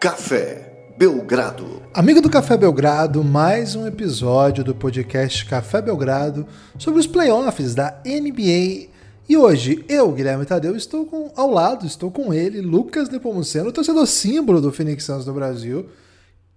Café 0.00 0.94
Belgrado. 0.96 1.82
Amigo 1.92 2.22
do 2.22 2.30
Café 2.30 2.56
Belgrado, 2.56 3.22
mais 3.22 3.76
um 3.76 3.86
episódio 3.86 4.64
do 4.64 4.74
podcast 4.74 5.44
Café 5.44 5.82
Belgrado 5.82 6.46
sobre 6.78 7.00
os 7.00 7.06
playoffs 7.06 7.74
da 7.74 8.00
NBA. 8.02 8.88
E 9.28 9.36
hoje, 9.36 9.84
eu, 9.90 10.10
Guilherme 10.10 10.46
Tadeu, 10.46 10.74
estou 10.74 11.04
com, 11.04 11.30
ao 11.36 11.50
lado, 11.50 11.84
estou 11.84 12.10
com 12.10 12.32
ele, 12.32 12.62
Lucas 12.62 13.10
Nepomuceno, 13.10 13.70
torcedor 13.70 14.06
símbolo 14.06 14.58
do 14.62 14.72
Phoenix 14.72 15.04
Suns 15.04 15.26
do 15.26 15.34
Brasil. 15.34 15.90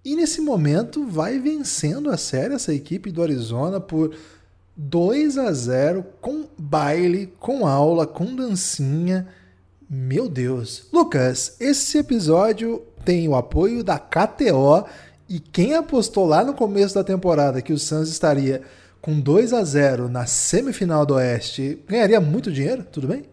E 0.02 0.16
nesse 0.16 0.40
momento 0.40 1.06
vai 1.06 1.38
vencendo 1.38 2.08
a 2.08 2.16
série 2.16 2.54
essa 2.54 2.72
equipe 2.72 3.12
do 3.12 3.22
Arizona 3.22 3.78
por 3.78 4.16
2 4.74 5.36
a 5.36 5.52
0 5.52 6.02
com 6.18 6.46
baile, 6.56 7.30
com 7.38 7.66
aula, 7.66 8.06
com 8.06 8.34
dancinha. 8.34 9.28
Meu 9.88 10.30
Deus. 10.30 10.86
Lucas, 10.90 11.56
esse 11.60 11.98
episódio 11.98 12.82
tem 13.04 13.28
o 13.28 13.34
apoio 13.34 13.84
da 13.84 13.98
KTO 13.98 14.86
e 15.28 15.38
quem 15.38 15.74
apostou 15.74 16.26
lá 16.26 16.44
no 16.44 16.54
começo 16.54 16.94
da 16.94 17.04
temporada 17.04 17.60
que 17.60 17.72
o 17.72 17.78
Suns 17.78 18.08
estaria 18.08 18.62
com 19.00 19.20
2 19.20 19.52
a 19.52 19.62
0 19.62 20.08
na 20.08 20.26
semifinal 20.26 21.04
do 21.04 21.14
Oeste 21.14 21.78
ganharia 21.86 22.20
muito 22.20 22.50
dinheiro, 22.50 22.84
tudo 22.90 23.06
bem? 23.06 23.24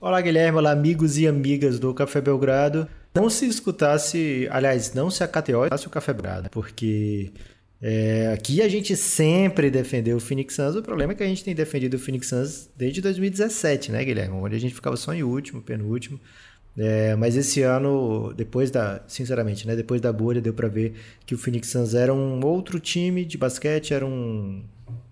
Olá, 0.00 0.20
Guilherme, 0.20 0.58
olá, 0.58 0.70
amigos 0.70 1.18
e 1.18 1.26
amigas 1.26 1.78
do 1.78 1.92
Café 1.92 2.20
Belgrado. 2.20 2.88
Não 3.14 3.28
se 3.28 3.46
escutasse, 3.46 4.48
aliás, 4.50 4.94
não 4.94 5.10
se 5.10 5.22
a 5.22 5.28
KTO 5.28 5.64
escutasse 5.64 5.86
o 5.86 5.90
Café 5.90 6.12
Belgrado, 6.12 6.48
porque 6.50 7.32
é, 7.80 8.32
aqui 8.32 8.62
a 8.62 8.68
gente 8.68 8.96
sempre 8.96 9.70
defendeu 9.70 10.16
o 10.16 10.20
Phoenix 10.20 10.54
Suns. 10.54 10.76
O 10.76 10.82
problema 10.82 11.12
é 11.12 11.16
que 11.16 11.22
a 11.22 11.26
gente 11.26 11.44
tem 11.44 11.54
defendido 11.54 11.94
o 11.94 11.98
Phoenix 11.98 12.28
Suns 12.28 12.70
desde 12.76 13.00
2017, 13.00 13.92
né, 13.92 14.04
Guilherme? 14.04 14.34
Onde 14.34 14.56
a 14.56 14.60
gente 14.60 14.74
ficava 14.74 14.96
só 14.96 15.12
em 15.12 15.22
último, 15.22 15.62
penúltimo. 15.62 16.20
É, 16.80 17.16
mas 17.16 17.36
esse 17.36 17.62
ano, 17.62 18.32
depois 18.34 18.70
da, 18.70 19.02
sinceramente, 19.08 19.66
né, 19.66 19.74
depois 19.74 20.00
da 20.00 20.12
bolha, 20.12 20.40
deu 20.40 20.54
para 20.54 20.68
ver 20.68 20.94
que 21.26 21.34
o 21.34 21.38
Phoenix 21.38 21.70
Suns 21.70 21.92
era 21.92 22.14
um 22.14 22.44
outro 22.46 22.78
time 22.78 23.24
de 23.24 23.36
basquete, 23.36 23.92
era 23.92 24.06
um, 24.06 24.62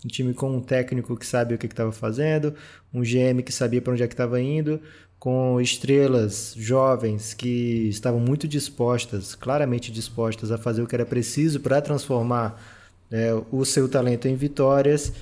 um 0.04 0.08
time 0.08 0.32
com 0.32 0.56
um 0.56 0.60
técnico 0.60 1.16
que 1.16 1.26
sabia 1.26 1.56
o 1.56 1.58
que 1.58 1.66
estava 1.66 1.90
fazendo, 1.90 2.54
um 2.94 3.02
GM 3.02 3.42
que 3.44 3.52
sabia 3.52 3.82
para 3.82 3.92
onde 3.92 4.02
é 4.04 4.06
que 4.06 4.14
estava 4.14 4.40
indo, 4.40 4.80
com 5.18 5.60
estrelas 5.60 6.54
jovens 6.56 7.34
que 7.34 7.88
estavam 7.88 8.20
muito 8.20 8.46
dispostas, 8.46 9.34
claramente 9.34 9.90
dispostas 9.90 10.52
a 10.52 10.58
fazer 10.58 10.82
o 10.82 10.86
que 10.86 10.94
era 10.94 11.06
preciso 11.06 11.58
para 11.58 11.80
transformar 11.80 12.62
é, 13.10 13.32
o 13.50 13.64
seu 13.64 13.88
talento 13.88 14.28
em 14.28 14.36
vitórias 14.36 15.12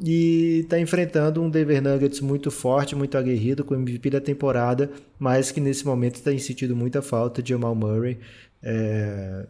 e 0.00 0.60
está 0.64 0.80
enfrentando 0.80 1.42
um 1.42 1.50
Denver 1.50 1.82
Nuggets 1.82 2.20
muito 2.20 2.50
forte, 2.50 2.96
muito 2.96 3.16
aguerrido, 3.18 3.64
com 3.64 3.74
o 3.74 3.76
MVP 3.76 4.10
da 4.10 4.20
temporada, 4.20 4.90
mas 5.18 5.50
que 5.50 5.60
nesse 5.60 5.84
momento 5.84 6.22
tem 6.22 6.38
sentido 6.38 6.74
muita 6.74 7.02
falta 7.02 7.42
de 7.42 7.50
Jamal 7.50 7.74
Murray. 7.74 8.18
É... 8.62 9.46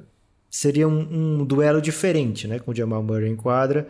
Seria 0.51 0.87
um, 0.87 1.41
um, 1.41 1.45
duelo 1.45 1.81
diferente, 1.81 2.47
né, 2.47 2.59
com 2.59 2.73
o 2.73 2.75
Jamal 2.75 3.03
Murray 3.03 3.31
em 3.31 3.37
quadra. 3.37 3.89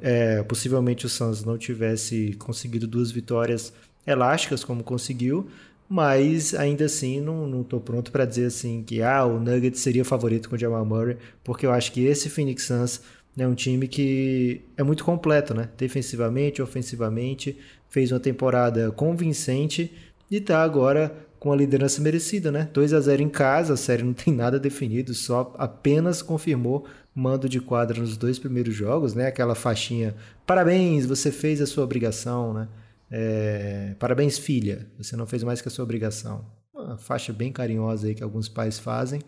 É, 0.00 0.42
possivelmente 0.42 1.04
o 1.04 1.08
Suns 1.08 1.44
não 1.44 1.58
tivesse 1.58 2.34
conseguido 2.38 2.86
duas 2.86 3.10
vitórias 3.10 3.74
elásticas 4.06 4.64
como 4.64 4.82
conseguiu, 4.82 5.48
mas 5.88 6.54
ainda 6.54 6.86
assim 6.86 7.20
não 7.20 7.60
estou 7.60 7.78
pronto 7.78 8.10
para 8.10 8.24
dizer 8.24 8.46
assim 8.46 8.82
que 8.82 9.02
ah, 9.02 9.24
o 9.24 9.38
Nuggets 9.38 9.80
seria 9.80 10.04
favorito 10.04 10.48
com 10.48 10.56
o 10.56 10.58
Jamal 10.58 10.84
Murray, 10.86 11.18
porque 11.44 11.66
eu 11.66 11.72
acho 11.72 11.92
que 11.92 12.04
esse 12.04 12.30
Phoenix 12.30 12.64
Suns 12.64 13.02
é 13.38 13.46
um 13.46 13.54
time 13.54 13.86
que 13.88 14.62
é 14.76 14.82
muito 14.82 15.04
completo, 15.04 15.54
né? 15.54 15.68
Defensivamente, 15.76 16.60
ofensivamente, 16.60 17.58
fez 17.88 18.12
uma 18.12 18.20
temporada 18.20 18.90
convincente 18.90 19.92
e 20.30 20.36
está 20.36 20.62
agora 20.62 21.14
com 21.38 21.52
a 21.52 21.56
liderança 21.56 22.02
merecida, 22.02 22.52
né? 22.52 22.68
2 22.72 22.92
a 22.92 23.00
0 23.00 23.22
em 23.22 23.28
casa, 23.28 23.74
a 23.74 23.76
série 23.76 24.02
não 24.02 24.12
tem 24.12 24.32
nada 24.34 24.58
definido, 24.58 25.14
só 25.14 25.54
apenas 25.56 26.20
confirmou 26.20 26.86
mando 27.14 27.48
de 27.48 27.60
quadra 27.60 27.98
nos 27.98 28.16
dois 28.16 28.38
primeiros 28.38 28.74
jogos, 28.74 29.14
né? 29.14 29.26
Aquela 29.26 29.54
faixinha, 29.54 30.14
parabéns, 30.46 31.06
você 31.06 31.32
fez 31.32 31.60
a 31.60 31.66
sua 31.66 31.84
obrigação, 31.84 32.52
né? 32.52 32.68
É, 33.10 33.94
parabéns, 33.98 34.38
filha, 34.38 34.86
você 34.96 35.16
não 35.16 35.26
fez 35.26 35.42
mais 35.42 35.60
que 35.60 35.68
a 35.68 35.70
sua 35.70 35.82
obrigação. 35.82 36.44
Uma 36.72 36.96
faixa 36.96 37.32
bem 37.32 37.50
carinhosa 37.50 38.06
aí 38.06 38.14
que 38.14 38.22
alguns 38.22 38.48
pais 38.48 38.78
fazem. 38.78 39.20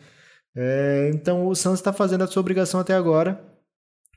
É, 0.54 1.10
então 1.14 1.46
o 1.46 1.54
Santos 1.54 1.80
está 1.80 1.92
fazendo 1.92 2.22
a 2.22 2.26
sua 2.26 2.40
obrigação 2.40 2.78
até 2.78 2.94
agora. 2.94 3.51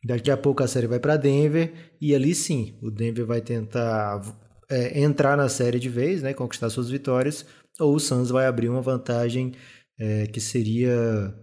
Daqui 0.05 0.29
a 0.29 0.37
pouco 0.37 0.61
a 0.61 0.67
série 0.67 0.85
vai 0.85 0.99
para 0.99 1.17
Denver 1.17 1.73
e 1.99 2.13
ali 2.13 2.35
sim 2.35 2.77
o 2.79 2.91
Denver 2.91 3.25
vai 3.25 3.41
tentar 3.41 4.21
é, 4.69 5.01
entrar 5.01 5.35
na 5.35 5.49
série 5.49 5.79
de 5.79 5.89
vez, 5.89 6.21
né, 6.21 6.31
conquistar 6.31 6.69
suas 6.69 6.91
vitórias, 6.91 7.43
ou 7.79 7.95
o 7.95 7.99
Suns 7.99 8.29
vai 8.29 8.45
abrir 8.45 8.69
uma 8.69 8.83
vantagem 8.83 9.53
é, 9.97 10.27
que 10.27 10.39
seria 10.39 11.33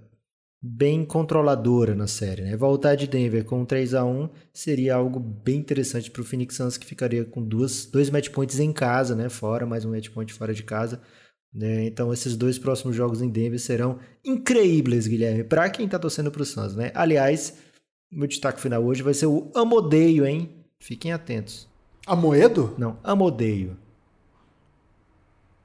bem 0.62 1.04
controladora 1.04 1.96
na 1.96 2.06
série. 2.06 2.42
Né? 2.42 2.56
Voltar 2.56 2.94
de 2.94 3.08
Denver 3.08 3.44
com 3.44 3.64
3 3.64 3.94
a 3.94 4.04
1 4.04 4.30
seria 4.54 4.94
algo 4.94 5.18
bem 5.18 5.56
interessante 5.56 6.08
para 6.08 6.22
o 6.22 6.24
Phoenix 6.24 6.54
Suns, 6.54 6.76
que 6.76 6.86
ficaria 6.86 7.24
com 7.24 7.42
duas, 7.42 7.86
dois 7.86 8.10
match 8.10 8.28
points 8.28 8.60
em 8.60 8.72
casa, 8.72 9.16
né? 9.16 9.28
fora, 9.28 9.66
mais 9.66 9.84
um 9.84 9.90
match 9.90 10.08
point 10.10 10.32
fora 10.32 10.54
de 10.54 10.62
casa. 10.62 11.00
Né? 11.52 11.86
Então, 11.86 12.12
esses 12.12 12.36
dois 12.36 12.60
próximos 12.60 12.94
jogos 12.94 13.20
em 13.20 13.28
Denver 13.28 13.58
serão 13.58 13.98
incríveis, 14.24 15.08
Guilherme, 15.08 15.42
para 15.42 15.68
quem 15.68 15.86
está 15.86 15.98
torcendo 15.98 16.30
para 16.30 16.42
o 16.42 16.46
Suns. 16.46 16.76
Né? 16.76 16.92
Aliás, 16.94 17.71
meu 18.12 18.28
destaque 18.28 18.60
final 18.60 18.84
hoje 18.84 19.02
vai 19.02 19.14
ser 19.14 19.26
o 19.26 19.50
Amodeio, 19.54 20.26
hein? 20.26 20.54
Fiquem 20.78 21.12
atentos. 21.12 21.66
Amoedo? 22.06 22.74
Não, 22.76 22.98
Amodeio. 23.02 23.76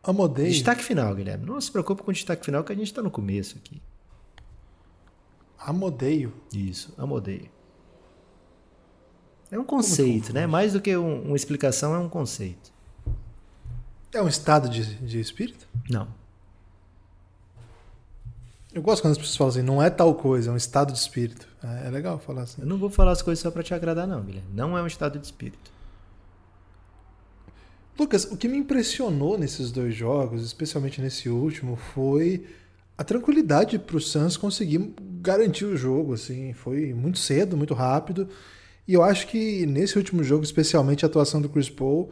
Amodeio? 0.02 0.50
Destaque 0.50 0.82
final, 0.82 1.14
Guilherme. 1.14 1.46
Não 1.46 1.60
se 1.60 1.70
preocupe 1.70 2.02
com 2.02 2.12
o 2.12 2.14
destaque 2.14 2.46
final, 2.46 2.64
que 2.64 2.72
a 2.72 2.76
gente 2.76 2.88
está 2.88 3.02
no 3.02 3.12
começo 3.12 3.58
aqui. 3.58 3.82
Amodeio? 5.60 6.34
Isso, 6.54 6.94
Amodeio. 6.98 7.50
É 9.52 9.60
um 9.60 9.66
conceito, 9.66 10.32
né? 10.32 10.48
Mais 10.48 10.74
do 10.74 10.82
que 10.82 10.96
um, 10.96 11.24
uma 11.24 11.36
explicação, 11.36 11.94
é 11.94 11.98
um 11.98 12.08
conceito. 12.08 12.72
É 14.14 14.22
um 14.22 14.28
estado 14.28 14.70
de, 14.70 14.96
de 14.96 15.20
espírito? 15.20 15.68
Não. 15.90 16.08
Eu 18.78 18.84
gosto 18.84 19.02
quando 19.02 19.14
as 19.14 19.18
pessoas 19.18 19.36
falam 19.38 19.50
assim, 19.50 19.62
não 19.64 19.82
é 19.82 19.90
tal 19.90 20.14
coisa, 20.14 20.52
é 20.52 20.54
um 20.54 20.56
estado 20.56 20.94
de 20.94 21.00
espírito. 21.00 21.48
É, 21.64 21.88
é 21.88 21.90
legal 21.90 22.20
falar 22.20 22.44
assim. 22.44 22.62
Eu 22.62 22.68
não 22.68 22.78
vou 22.78 22.92
falar 22.92 23.12
as 23.12 23.24
coisas 23.24 23.42
só 23.42 23.50
para 23.50 23.64
te 23.64 23.74
agradar, 23.74 24.06
não, 24.06 24.22
Guilherme. 24.22 24.48
Não 24.54 24.78
é 24.78 24.84
um 24.84 24.86
estado 24.86 25.18
de 25.18 25.26
espírito. 25.26 25.72
Lucas, 27.98 28.26
o 28.26 28.38
que 28.38 28.48
me 28.48 28.56
impressionou 28.56 29.36
nesses 29.36 29.72
dois 29.72 29.96
jogos, 29.96 30.44
especialmente 30.44 31.02
nesse 31.02 31.28
último, 31.28 31.76
foi 31.76 32.46
a 32.96 33.04
tranquilidade 33.04 33.80
para 33.80 33.98
o 33.98 34.00
Suns 34.00 34.38
conseguir 34.38 34.94
garantir 35.22 35.66
o 35.66 35.76
jogo. 35.76 36.14
Assim, 36.14 36.54
foi 36.54 36.94
muito 36.94 37.18
cedo, 37.18 37.58
muito 37.58 37.74
rápido. 37.74 38.30
E 38.88 38.94
eu 38.94 39.02
acho 39.02 39.26
que 39.26 39.66
nesse 39.66 39.98
último 39.98 40.24
jogo, 40.24 40.44
especialmente 40.44 41.04
a 41.04 41.08
atuação 41.08 41.42
do 41.42 41.50
Chris 41.50 41.68
Paul, 41.68 42.12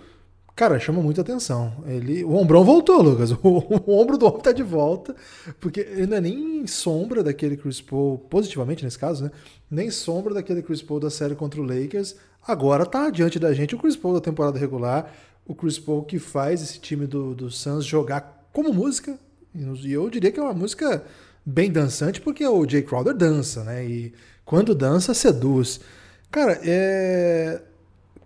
Cara, 0.55 0.79
chama 0.79 1.01
muita 1.01 1.19
atenção. 1.19 1.83
Ele, 1.85 2.23
o 2.23 2.33
ombrão 2.33 2.63
voltou, 2.63 3.01
Lucas. 3.01 3.31
O, 3.43 3.91
o 3.91 4.01
ombro 4.01 4.17
do 4.17 4.25
homem 4.25 4.41
tá 4.41 4.53
de 4.53 4.63
volta, 4.63 5.13
porque 5.59 5.81
ele 5.81 6.07
não 6.07 6.17
é 6.17 6.21
nem 6.21 6.65
sombra 6.65 7.21
daquele 7.21 7.57
Chris 7.57 7.81
Paul, 7.81 8.17
positivamente 8.17 8.83
nesse 8.83 8.97
caso, 8.97 9.25
né? 9.25 9.31
Nem 9.69 9.91
sombra 9.91 10.33
daquele 10.33 10.61
Chris 10.61 10.81
Paul 10.81 10.99
da 10.99 11.09
série 11.09 11.35
contra 11.35 11.59
o 11.59 11.63
Lakers. 11.63 12.15
Agora 12.47 12.85
tá 12.85 13.09
diante 13.09 13.37
da 13.37 13.53
gente 13.53 13.75
o 13.75 13.77
Chris 13.77 13.97
Paul 13.97 14.13
da 14.13 14.21
temporada 14.21 14.57
regular, 14.57 15.13
o 15.45 15.53
Chris 15.53 15.77
Paul 15.77 16.03
que 16.03 16.19
faz 16.19 16.61
esse 16.61 16.79
time 16.79 17.05
do, 17.05 17.35
do 17.35 17.51
Suns 17.51 17.83
jogar 17.85 18.47
como 18.53 18.73
música. 18.73 19.19
E 19.53 19.91
eu 19.91 20.09
diria 20.09 20.31
que 20.31 20.39
é 20.39 20.43
uma 20.43 20.53
música 20.53 21.03
bem 21.45 21.69
dançante, 21.69 22.21
porque 22.21 22.47
o 22.47 22.67
Jay 22.67 22.81
Crowder 22.81 23.13
dança, 23.13 23.63
né? 23.63 23.85
E 23.85 24.13
quando 24.45 24.73
dança, 24.73 25.13
seduz. 25.13 25.81
Cara, 26.31 26.59
é 26.63 27.61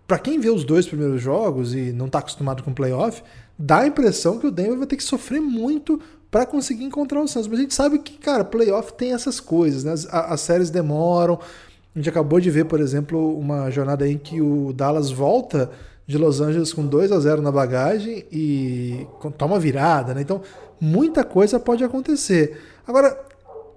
para 0.10 0.18
quem 0.18 0.40
vê 0.40 0.50
os 0.50 0.64
dois 0.64 0.88
primeiros 0.88 1.22
jogos 1.22 1.76
e 1.76 1.94
não 1.94 2.08
está 2.08 2.18
acostumado 2.18 2.64
com 2.64 2.74
playoff, 2.74 3.22
dá 3.56 3.82
a 3.82 3.88
impressão 3.88 4.40
que 4.40 4.48
o 4.48 4.52
Denver 4.52 4.80
vai 4.80 4.88
ter 4.88 4.98
que 4.98 5.04
sofrer 5.04 5.40
muito 5.40 6.02
para 6.32 6.48
conseguir 6.48 6.84
encontrar 6.84 7.22
o 7.22 7.28
Suns. 7.28 7.48
Mas 7.48 7.60
a 7.60 7.62
gente 7.62 7.76
sabe 7.76 8.00
que, 8.00 8.18
cara, 8.18 8.44
playoff 8.44 8.92
tem 8.94 9.14
essas 9.14 9.40
coisas, 9.40 9.84
né? 9.84 9.92
As, 9.92 10.08
as, 10.08 10.42
séries 10.42 10.72
demoram. 10.72 11.38
A 11.96 12.00
gente 12.00 12.10
acabou 12.10 12.40
de 12.40 12.50
ver, 12.50 12.66
por 12.66 12.80
exemplo, 12.80 13.38
uma 13.38 13.70
jornada 13.70 14.08
em 14.10 14.18
que 14.18 14.42
o 14.42 14.74
Dallas 14.74 15.12
volta 15.12 15.70
de 16.08 16.18
Los 16.18 16.42
Angeles 16.42 16.74
com 16.74 16.88
2 16.88 17.12
a 17.12 17.20
0 17.20 17.44
na 17.44 17.52
bagagem 17.52 18.26
e 18.32 19.06
toma 19.38 19.60
virada, 19.60 20.16
né? 20.16 20.22
Então, 20.22 20.42
muita 20.82 21.24
coisa 21.24 21.60
pode 21.60 21.84
acontecer. 21.84 22.60
Agora, 22.88 23.16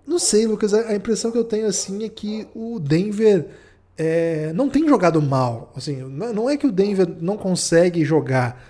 não 0.06 0.18
sei, 0.18 0.46
Lucas, 0.46 0.72
a 0.72 0.94
impressão 0.94 1.30
que 1.30 1.36
eu 1.36 1.44
tenho 1.44 1.66
assim 1.66 2.04
é 2.04 2.08
que 2.08 2.48
o 2.54 2.80
Denver 2.80 3.48
é, 3.96 4.52
não 4.54 4.68
tem 4.68 4.86
jogado 4.88 5.20
mal. 5.20 5.72
Assim, 5.76 5.96
não 5.96 6.48
é 6.48 6.56
que 6.56 6.66
o 6.66 6.72
Denver 6.72 7.08
não 7.20 7.36
consegue 7.36 8.04
jogar, 8.04 8.62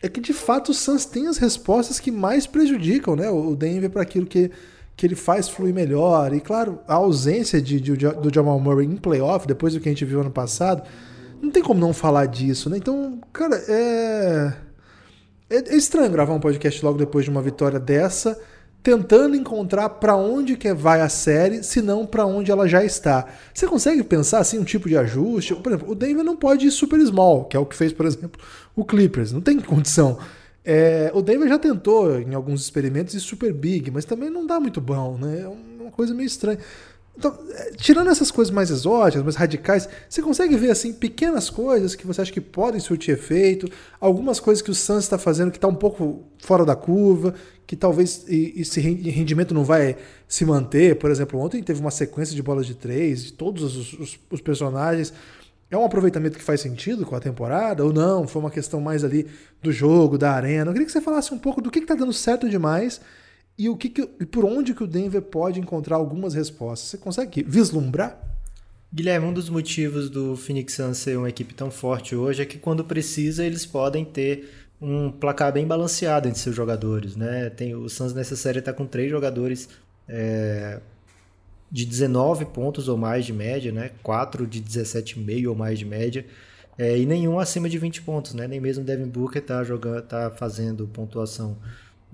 é 0.00 0.08
que 0.08 0.20
de 0.20 0.32
fato 0.32 0.70
o 0.70 0.74
Suns 0.74 1.04
tem 1.04 1.28
as 1.28 1.38
respostas 1.38 2.00
que 2.00 2.10
mais 2.10 2.46
prejudicam 2.46 3.14
né, 3.14 3.30
o 3.30 3.54
Denver 3.54 3.88
para 3.88 4.02
aquilo 4.02 4.26
que, 4.26 4.50
que 4.96 5.06
ele 5.06 5.14
faz 5.14 5.48
fluir 5.48 5.72
melhor. 5.72 6.34
E 6.34 6.40
claro, 6.40 6.80
a 6.88 6.94
ausência 6.94 7.62
de, 7.62 7.80
de, 7.80 7.96
do 7.96 8.34
Jamal 8.34 8.58
Murray 8.58 8.86
em 8.86 8.96
playoff, 8.96 9.46
depois 9.46 9.74
do 9.74 9.80
que 9.80 9.88
a 9.88 9.92
gente 9.92 10.04
viu 10.04 10.20
ano 10.20 10.30
passado, 10.30 10.82
não 11.40 11.50
tem 11.50 11.62
como 11.62 11.80
não 11.80 11.92
falar 11.92 12.26
disso. 12.26 12.68
Né? 12.68 12.78
Então, 12.78 13.20
cara, 13.32 13.56
é, 13.68 14.52
é, 15.48 15.56
é 15.56 15.76
estranho 15.76 16.10
gravar 16.10 16.34
um 16.34 16.40
podcast 16.40 16.84
logo 16.84 16.98
depois 16.98 17.24
de 17.24 17.30
uma 17.30 17.42
vitória 17.42 17.78
dessa 17.78 18.36
tentando 18.82 19.36
encontrar 19.36 19.88
para 19.88 20.16
onde 20.16 20.56
que 20.56 20.72
vai 20.74 21.00
a 21.00 21.08
série, 21.08 21.62
se 21.62 21.80
não 21.80 22.04
para 22.04 22.26
onde 22.26 22.50
ela 22.50 22.68
já 22.68 22.84
está. 22.84 23.26
Você 23.54 23.66
consegue 23.66 24.02
pensar 24.02 24.40
assim 24.40 24.58
um 24.58 24.64
tipo 24.64 24.88
de 24.88 24.96
ajuste? 24.96 25.54
Por 25.54 25.70
exemplo, 25.70 25.90
o 25.90 25.94
Denver 25.94 26.24
não 26.24 26.36
pode 26.36 26.66
ir 26.66 26.70
super 26.70 27.00
small, 27.00 27.44
que 27.44 27.56
é 27.56 27.60
o 27.60 27.66
que 27.66 27.76
fez, 27.76 27.92
por 27.92 28.06
exemplo, 28.06 28.40
o 28.74 28.84
Clippers. 28.84 29.32
Não 29.32 29.40
tem 29.40 29.60
condição. 29.60 30.18
É, 30.64 31.10
o 31.14 31.22
Denver 31.22 31.48
já 31.48 31.58
tentou 31.58 32.18
em 32.20 32.34
alguns 32.34 32.62
experimentos 32.62 33.14
ir 33.14 33.20
super 33.20 33.52
big, 33.52 33.90
mas 33.90 34.04
também 34.04 34.30
não 34.30 34.46
dá 34.46 34.58
muito 34.58 34.80
bom, 34.80 35.16
né? 35.16 35.42
É 35.42 35.48
uma 35.48 35.90
coisa 35.90 36.14
meio 36.14 36.26
estranha. 36.26 36.58
Então, 37.16 37.38
é, 37.50 37.72
tirando 37.72 38.08
essas 38.08 38.30
coisas 38.30 38.52
mais 38.52 38.70
exóticas, 38.70 39.22
mais 39.22 39.36
radicais, 39.36 39.88
você 40.08 40.22
consegue 40.22 40.56
ver 40.56 40.70
assim 40.70 40.92
pequenas 40.92 41.50
coisas 41.50 41.94
que 41.94 42.06
você 42.06 42.22
acha 42.22 42.32
que 42.32 42.40
podem 42.40 42.80
surtir 42.80 43.14
efeito, 43.14 43.68
algumas 44.00 44.40
coisas 44.40 44.62
que 44.62 44.70
o 44.70 44.74
Suns 44.74 45.04
está 45.04 45.18
fazendo 45.18 45.50
que 45.50 45.58
está 45.58 45.68
um 45.68 45.74
pouco 45.74 46.24
fora 46.38 46.64
da 46.64 46.74
curva, 46.74 47.34
que 47.66 47.76
talvez 47.76 48.24
esse 48.28 48.80
rendimento 48.80 49.54
não 49.54 49.64
vai 49.64 49.96
se 50.26 50.44
manter. 50.44 50.96
Por 50.96 51.10
exemplo, 51.10 51.38
ontem 51.38 51.62
teve 51.62 51.80
uma 51.80 51.90
sequência 51.90 52.34
de 52.34 52.42
bolas 52.42 52.66
de 52.66 52.74
três 52.74 53.24
de 53.24 53.32
todos 53.32 53.76
os, 53.76 53.92
os, 53.94 54.18
os 54.30 54.40
personagens. 54.40 55.12
É 55.70 55.76
um 55.76 55.84
aproveitamento 55.84 56.36
que 56.36 56.44
faz 56.44 56.60
sentido 56.60 57.06
com 57.06 57.14
a 57.14 57.20
temporada 57.20 57.84
ou 57.84 57.92
não? 57.92 58.26
Foi 58.26 58.40
uma 58.40 58.50
questão 58.50 58.80
mais 58.80 59.04
ali 59.04 59.26
do 59.62 59.72
jogo, 59.72 60.18
da 60.18 60.32
arena. 60.32 60.70
Eu 60.70 60.72
queria 60.72 60.86
que 60.86 60.92
você 60.92 61.00
falasse 61.00 61.32
um 61.32 61.38
pouco 61.38 61.62
do 61.62 61.70
que 61.70 61.78
está 61.78 61.94
dando 61.94 62.12
certo 62.12 62.48
demais 62.48 63.00
e 63.58 63.68
o 63.68 63.76
que, 63.76 63.88
que 63.88 64.08
e 64.20 64.26
por 64.26 64.44
onde 64.44 64.74
que 64.74 64.82
o 64.82 64.86
Denver 64.86 65.22
pode 65.22 65.60
encontrar 65.60 65.96
algumas 65.96 66.34
respostas. 66.34 66.90
Você 66.90 66.98
consegue 66.98 67.42
vislumbrar? 67.42 68.20
Guilherme, 68.92 69.26
um 69.26 69.32
dos 69.32 69.48
motivos 69.48 70.10
do 70.10 70.36
Phoenix 70.36 70.74
Suns 70.74 70.98
ser 70.98 71.16
uma 71.16 71.28
equipe 71.28 71.54
tão 71.54 71.70
forte 71.70 72.14
hoje 72.14 72.42
é 72.42 72.46
que 72.46 72.58
quando 72.58 72.84
precisa 72.84 73.44
eles 73.44 73.64
podem 73.64 74.04
ter 74.04 74.50
um 74.80 75.10
placar 75.10 75.52
bem 75.52 75.66
balanceado 75.66 76.28
entre 76.28 76.40
seus 76.40 76.54
jogadores, 76.54 77.16
né? 77.16 77.48
Tem 77.50 77.74
o 77.74 77.88
Suns 77.88 78.12
nessa 78.12 78.36
série 78.36 78.58
está 78.58 78.72
com 78.72 78.84
três 78.84 79.10
jogadores 79.10 79.68
é, 80.08 80.80
de 81.70 81.86
19 81.86 82.46
pontos 82.46 82.88
ou 82.88 82.98
mais 82.98 83.24
de 83.24 83.32
média, 83.32 83.72
né? 83.72 83.92
Quatro 84.02 84.46
de 84.46 84.60
17,5 84.60 85.48
ou 85.48 85.54
mais 85.54 85.78
de 85.78 85.84
média. 85.84 86.26
É, 86.76 86.98
e 86.98 87.06
nenhum 87.06 87.38
acima 87.38 87.68
de 87.68 87.78
20 87.78 88.02
pontos, 88.02 88.34
né? 88.34 88.46
Nem 88.48 88.60
mesmo 88.60 88.84
Devin 88.84 89.06
Booker 89.06 89.40
está 89.40 89.62
jogando, 89.62 90.02
tá 90.02 90.30
fazendo 90.30 90.86
pontuação 90.88 91.56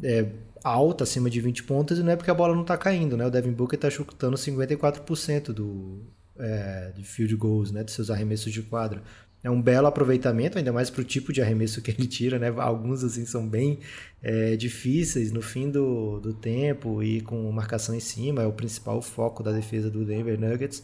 é, 0.03 0.27
alta, 0.63 1.05
acima 1.05 1.31
de 1.31 1.41
20 1.41 1.65
pontos, 1.65 1.99
e 1.99 2.03
não 2.03 2.13
é 2.13 2.17
porque 2.17 2.31
a 2.31 2.35
bola 2.35 2.55
não 2.55 2.63
está 2.63 2.77
caindo, 2.77 3.17
né? 3.17 3.27
O 3.27 3.31
Devin 3.31 3.53
Booker 3.53 3.77
está 3.77 3.91
chutando 3.91 4.37
54% 4.37 5.53
do, 5.53 6.03
é, 6.39 6.93
de 6.95 7.05
field 7.05 7.35
goals, 7.37 7.71
né? 7.71 7.85
De 7.85 7.91
seus 7.91 8.11
arremessos 8.11 8.53
de 8.53 8.63
quadra. 8.63 9.03
É 9.43 9.49
um 9.49 9.63
belo 9.63 9.87
aproveitamento, 9.87 10.59
ainda 10.59 10.73
mais 10.73 10.91
para 10.91 11.01
o 11.01 11.05
tipo 11.05 11.33
de 11.33 11.41
arremesso 11.41 11.81
que 11.81 11.93
ele 11.93 12.07
tira, 12.09 12.39
né? 12.39 12.53
Alguns, 12.57 13.05
assim, 13.05 13.25
são 13.25 13.47
bem 13.47 13.79
é, 14.23 14.57
difíceis 14.57 15.31
no 15.31 15.41
fim 15.41 15.71
do, 15.71 16.19
do 16.19 16.33
tempo 16.33 17.03
e 17.03 17.21
com 17.21 17.51
marcação 17.53 17.95
em 17.95 18.01
cima, 18.01 18.43
é 18.43 18.47
o 18.47 18.53
principal 18.53 19.01
foco 19.01 19.43
da 19.43 19.53
defesa 19.53 19.89
do 19.89 20.05
Denver 20.05 20.39
Nuggets. 20.39 20.83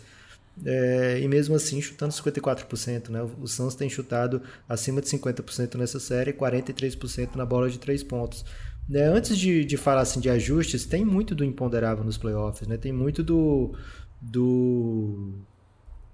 É, 0.65 1.19
e 1.21 1.27
mesmo 1.27 1.57
assim 1.57 1.81
chutando 1.81 2.13
54%. 2.13 3.09
Né? 3.09 3.23
O 3.41 3.49
Suns 3.49 3.75
tem 3.75 3.91
chutado 3.91 4.41
acima 4.69 5.01
de 5.01 5.09
50% 5.09 5.75
nessa 5.75 5.99
série, 5.99 6.33
43% 6.33 7.35
na 7.35 7.45
bola 7.45 7.69
de 7.69 7.79
3 7.79 8.03
pontos. 8.05 8.45
É, 8.93 9.05
antes 9.05 9.39
de, 9.39 9.65
de 9.65 9.77
falar 9.77 10.03
assim, 10.03 10.21
de 10.21 10.29
ajustes, 10.29 10.85
tem 10.85 11.05
muito 11.05 11.35
do 11.35 11.45
imponderável 11.45 12.05
nos 12.05 12.19
playoffs, 12.19 12.69
né? 12.69 12.77
Tem 12.77 12.93
muito 12.93 13.23
do, 13.23 13.75
do 14.21 15.33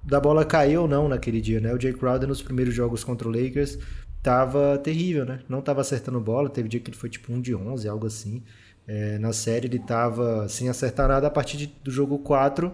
da 0.03 0.21
bola 0.21 0.45
cair 0.45 0.79
ou 0.79 0.89
não 0.89 1.09
naquele 1.09 1.41
dia, 1.41 1.61
né? 1.61 1.75
O 1.75 1.81
Jay 1.81 1.93
Crowder 1.93 2.29
nos 2.29 2.43
primeiros 2.43 2.75
jogos 2.75 3.05
contra 3.05 3.29
o 3.29 3.33
Lakers 3.33 3.79
tava 4.23 4.79
terrível, 4.79 5.25
né? 5.25 5.41
Não 5.49 5.61
tava 5.61 5.81
acertando 5.81 6.21
bola, 6.21 6.49
teve 6.49 6.69
dia 6.69 6.81
que 6.81 6.91
ele 6.91 6.97
foi 6.97 7.09
tipo 7.11 7.33
1 7.33 7.41
de 7.41 7.55
11, 7.55 7.89
algo 7.89 8.07
assim. 8.07 8.43
É, 8.87 9.19
na 9.19 9.33
série 9.33 9.67
ele 9.67 9.79
tava 9.79 10.49
sem 10.49 10.69
acertar 10.69 11.09
nada 11.09 11.27
a 11.27 11.31
partir 11.31 11.57
de, 11.57 11.67
do 11.67 11.91
jogo 11.91 12.19
4 12.19 12.73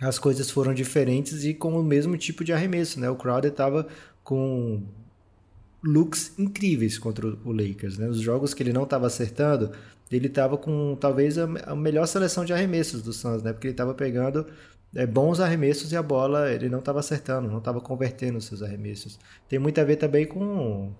as 0.00 0.18
coisas 0.18 0.50
foram 0.50 0.72
diferentes 0.72 1.44
e 1.44 1.52
com 1.52 1.78
o 1.78 1.82
mesmo 1.82 2.16
tipo 2.16 2.44
de 2.44 2.52
arremesso, 2.52 3.00
né? 3.00 3.10
O 3.10 3.16
Crowder 3.16 3.50
tava 3.50 3.86
com 4.22 4.82
looks 5.82 6.32
incríveis 6.38 6.98
contra 6.98 7.26
o 7.26 7.52
Lakers. 7.52 7.98
Né? 7.98 8.08
Os 8.08 8.20
jogos 8.20 8.54
que 8.54 8.62
ele 8.62 8.72
não 8.72 8.84
estava 8.84 9.06
acertando, 9.06 9.70
ele 10.10 10.26
estava 10.26 10.56
com 10.56 10.96
talvez 11.00 11.38
a, 11.38 11.44
a, 11.66 11.76
melhor 11.76 12.06
seleção 12.06 12.44
de 12.44 12.52
arremessos 12.52 13.02
do 13.02 13.12
Suns, 13.12 13.42
né? 13.42 13.52
porque 13.52 13.68
ele 13.68 13.74
estava 13.74 13.94
pegando 13.94 14.46
é, 14.94 15.06
bons 15.06 15.40
arremessos 15.40 15.92
e 15.92 15.96
a 15.96 16.02
bola 16.02 16.50
ele 16.52 16.68
não 16.68 16.78
estava 16.78 17.00
acertando, 17.00 17.48
não 17.48 17.58
estava 17.58 17.80
convertendo 17.80 18.38
os 18.38 18.44
seus 18.44 18.62
arremessos. 18.62 19.18
Tem 19.48 19.58
muito 19.58 19.80
a 19.80 19.84
ver 19.84 19.96
também 19.96 20.26
com 20.26 20.92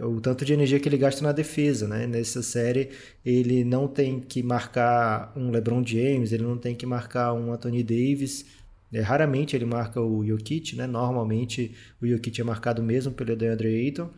o 0.00 0.20
tanto 0.20 0.44
de 0.44 0.52
energia 0.54 0.80
que 0.80 0.88
ele 0.88 0.96
gasta 0.96 1.22
na 1.22 1.32
defesa, 1.32 1.86
né? 1.86 2.06
Nessa 2.06 2.42
série 2.42 2.90
ele 3.24 3.62
não 3.64 3.86
tem 3.86 4.20
que 4.20 4.42
marcar 4.42 5.32
um 5.36 5.50
LeBron 5.50 5.84
James, 5.84 6.32
ele 6.32 6.44
não 6.44 6.56
tem 6.56 6.74
que 6.74 6.86
marcar 6.86 7.34
um 7.34 7.52
Anthony 7.52 7.82
Davis, 7.82 8.46
é, 8.92 9.00
raramente 9.00 9.56
ele 9.56 9.64
marca 9.64 10.00
o 10.00 10.24
Jokic, 10.24 10.76
né? 10.76 10.86
Normalmente 10.86 11.74
o 12.00 12.06
Jokic 12.06 12.40
é 12.40 12.44
marcado 12.44 12.82
mesmo 12.82 13.12
pelo 13.12 13.34
DeAndre 13.34 13.68
Ayton. 13.68 14.10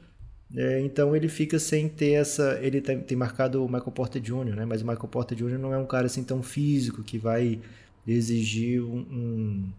É, 0.57 0.81
então 0.81 1.15
ele 1.15 1.29
fica 1.29 1.59
sem 1.59 1.89
ter 1.89 2.13
essa. 2.13 2.59
Ele 2.61 2.81
tem, 2.81 3.01
tem, 3.01 3.17
marcado 3.17 3.65
o 3.65 3.69
Michael 3.69 3.93
Porter 3.93 4.21
Jr., 4.21 4.57
né? 4.57 4.65
Mas 4.65 4.83
o 4.83 4.87
Michael 4.87 5.09
Porter 5.09 5.37
Jr. 5.37 5.59
não 5.59 5.73
é 5.73 5.79
um 5.79 5.87
cara 5.87 6.07
assim 6.07 6.25
tão 6.25 6.43
físico 6.43 7.03
que 7.03 7.19
vai 7.19 7.61
exigir 8.07 8.83
um, 8.83 9.73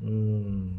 um, 0.00 0.70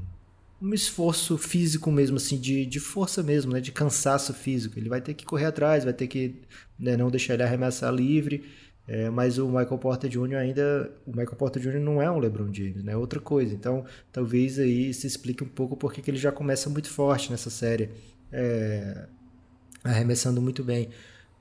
um 0.62 0.74
esforço 0.74 1.38
físico 1.38 1.92
mesmo, 1.92 2.18
assim, 2.18 2.40
de, 2.40 2.66
de 2.66 2.80
força 2.80 3.22
mesmo, 3.24 3.54
né? 3.54 3.60
De 3.60 3.72
cansaço 3.72 4.34
físico. 4.34 4.78
Ele 4.80 4.90
vai 4.90 5.02
ter 5.02 5.14
que 5.14 5.26
correr 5.26 5.46
atrás, 5.46 5.84
vai 5.84 5.94
ter 5.94 6.08
que 6.08 6.36
né, 6.80 6.96
não 6.96 7.10
deixar 7.10 7.34
ele 7.34 7.44
arremessar 7.44 7.94
livre. 7.94 8.44
É, 8.88 9.10
mas 9.10 9.38
o 9.38 9.48
Michael 9.48 9.78
Porter 9.78 10.10
Jr. 10.10 10.36
ainda. 10.36 10.92
O 11.06 11.12
Michael 11.12 11.36
Porter 11.36 11.62
Jr. 11.62 11.80
não 11.80 12.02
é 12.02 12.10
um 12.10 12.20
LeBron 12.20 12.54
James, 12.54 12.84
né? 12.84 12.94
É 12.94 12.98
outra 12.98 13.20
coisa. 13.20 13.54
Então, 13.54 13.84
talvez 14.12 14.58
aí 14.58 14.94
se 14.94 15.06
explique 15.06 15.44
um 15.44 15.48
pouco 15.48 15.76
porque 15.76 16.02
que 16.02 16.10
ele 16.10 16.18
já 16.18 16.32
começa 16.32 16.70
muito 16.70 16.90
forte 16.90 17.30
nessa 17.30 17.50
série. 17.50 17.90
É, 18.32 19.08
arremessando 19.84 20.42
muito 20.42 20.64
bem. 20.64 20.90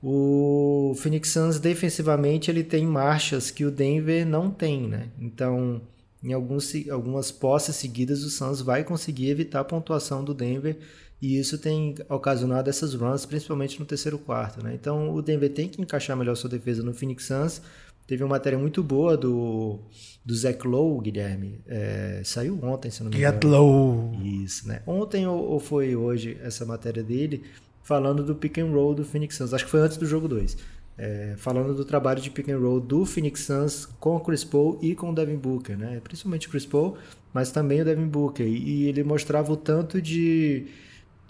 O 0.03 0.93
Phoenix 0.97 1.29
Suns 1.29 1.59
defensivamente 1.59 2.51
ele 2.51 2.63
tem 2.63 2.85
marchas 2.85 3.49
que 3.49 3.65
o 3.65 3.71
Denver 3.71 4.25
não 4.25 4.51
tem, 4.51 4.87
né? 4.87 5.09
Então, 5.19 5.81
em 6.23 6.33
alguns, 6.33 6.73
algumas 6.89 7.31
posses 7.31 7.75
seguidas 7.75 8.23
o 8.23 8.29
Suns 8.29 8.61
vai 8.61 8.83
conseguir 8.83 9.29
evitar 9.29 9.61
a 9.61 9.65
pontuação 9.65 10.23
do 10.23 10.33
Denver 10.33 10.77
e 11.21 11.39
isso 11.39 11.57
tem 11.57 11.95
ocasionado 12.09 12.69
essas 12.69 12.93
runs, 12.93 13.25
principalmente 13.25 13.79
no 13.79 13.85
terceiro 13.85 14.17
quarto, 14.17 14.63
né? 14.63 14.73
Então, 14.73 15.13
o 15.13 15.21
Denver 15.21 15.51
tem 15.51 15.67
que 15.67 15.81
encaixar 15.81 16.15
melhor 16.15 16.35
sua 16.35 16.49
defesa 16.49 16.83
no 16.83 16.93
Phoenix 16.93 17.25
Suns. 17.25 17.61
Teve 18.05 18.23
uma 18.23 18.29
matéria 18.29 18.57
muito 18.57 18.81
boa 18.81 19.17
do, 19.17 19.79
do 20.23 20.33
Zach 20.35 20.65
Lowe, 20.65 21.01
Guilherme. 21.01 21.59
É, 21.67 22.21
saiu 22.23 22.57
ontem, 22.63 22.89
se 22.89 23.03
não 23.03 23.09
me 23.09 23.17
engano. 23.17 23.33
Get 23.33 23.43
Low. 23.43 24.13
Isso, 24.23 24.67
né? 24.67 24.81
Ontem 24.87 25.27
ou, 25.27 25.37
ou 25.37 25.59
foi 25.59 25.95
hoje 25.95 26.37
essa 26.41 26.65
matéria 26.65 27.03
dele 27.03 27.43
falando 27.87 28.21
do 28.21 28.35
pick 28.35 28.57
and 28.57 28.71
roll 28.71 28.93
do 28.93 29.05
Phoenix 29.05 29.35
Suns. 29.35 29.53
Acho 29.53 29.63
que 29.63 29.71
foi 29.71 29.79
antes 29.79 29.95
do 29.95 30.05
jogo 30.05 30.27
2. 30.27 30.57
É, 30.97 31.35
falando 31.37 31.73
do 31.73 31.85
trabalho 31.85 32.19
de 32.19 32.29
pick 32.29 32.49
and 32.49 32.59
roll 32.59 32.79
do 32.79 33.05
Phoenix 33.05 33.41
Suns 33.41 33.85
com 33.99 34.15
o 34.15 34.19
Chris 34.19 34.43
Paul 34.43 34.79
e 34.81 34.95
com 34.95 35.11
o 35.11 35.15
Devin 35.15 35.37
Booker, 35.37 35.77
né? 35.77 36.01
Principalmente 36.03 36.47
o 36.47 36.49
Chris 36.51 36.65
Paul, 36.65 36.97
mas 37.33 37.51
também 37.51 37.81
o 37.81 37.85
Devin 37.85 38.07
Booker. 38.07 38.45
E, 38.45 38.87
ele 38.87 39.03
mostrava 39.03 39.53
o 39.53 39.55
tanto 39.55 40.01
de, 40.01 40.67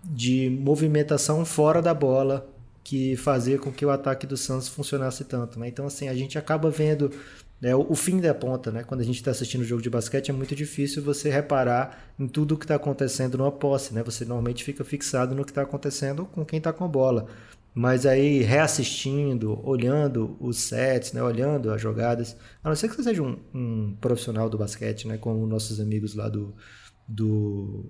de 0.10 0.50
movimentação 0.50 1.44
fora 1.46 1.82
da 1.82 1.94
bola 1.94 2.50
que 2.84 3.18
fazia 3.18 3.58
com 3.58 3.72
que 3.72 3.86
o 3.86 3.90
ataque 3.90 4.26
do 4.26 4.38
Suns 4.38 4.68
funcionasse 4.68 5.26
tanto, 5.26 5.60
né? 5.60 5.68
Então, 5.68 5.86
assim, 5.86 6.08
a 6.08 6.16
gente 6.16 6.38
acaba 6.38 6.70
vendo 6.70 7.12
é 7.62 7.76
o, 7.76 7.96
fim 7.96 8.20
da 8.20 8.36
ponta, 8.36 8.72
né? 8.72 8.84
Quando 8.84 9.02
a 9.02 9.04
gente 9.04 9.16
está 9.16 9.32
assistindo 9.32 9.62
o 9.62 9.66
jogo 9.66 9.82
de 9.82 9.90
basquete, 9.90 10.30
é 10.30 10.34
muito 10.34 10.56
difícil 10.56 11.02
você 11.02 11.30
reparar 11.30 12.14
em 12.20 12.28
tudo 12.28 12.54
o 12.54 12.58
que 12.58 12.66
está 12.66 12.76
acontecendo 12.76 13.38
numa 13.38 13.52
posse, 13.52 13.94
né? 13.96 14.04
Você 14.04 14.24
normalmente 14.26 14.64
fica 14.64 14.84
fixado 14.84 15.34
no 15.34 15.44
que 15.44 15.50
está 15.52 15.64
acontecendo 15.64 16.26
com 16.26 16.46
quem 16.46 16.58
está 16.60 16.72
com 16.72 16.86
a 16.86 16.88
bola. 16.88 17.28
Mas 17.74 18.06
aí, 18.06 18.42
reassistindo, 18.42 19.60
olhando 19.68 20.38
os 20.40 20.58
sets, 20.58 21.14
né? 21.14 21.22
olhando 21.22 21.72
as 21.72 21.82
jogadas, 21.82 22.36
a 22.64 22.70
não 22.70 22.76
ser 22.76 22.90
que 22.90 22.96
você 22.96 23.04
seja 23.04 23.24
um, 23.24 23.38
um 23.54 23.96
profissional 24.00 24.50
do 24.50 24.58
basquete, 24.58 25.08
né? 25.08 25.18
Como 25.18 25.46
nossos 25.48 25.80
amigos 25.80 26.14
lá 26.14 26.30
do, 26.30 26.54
do, 27.08 27.86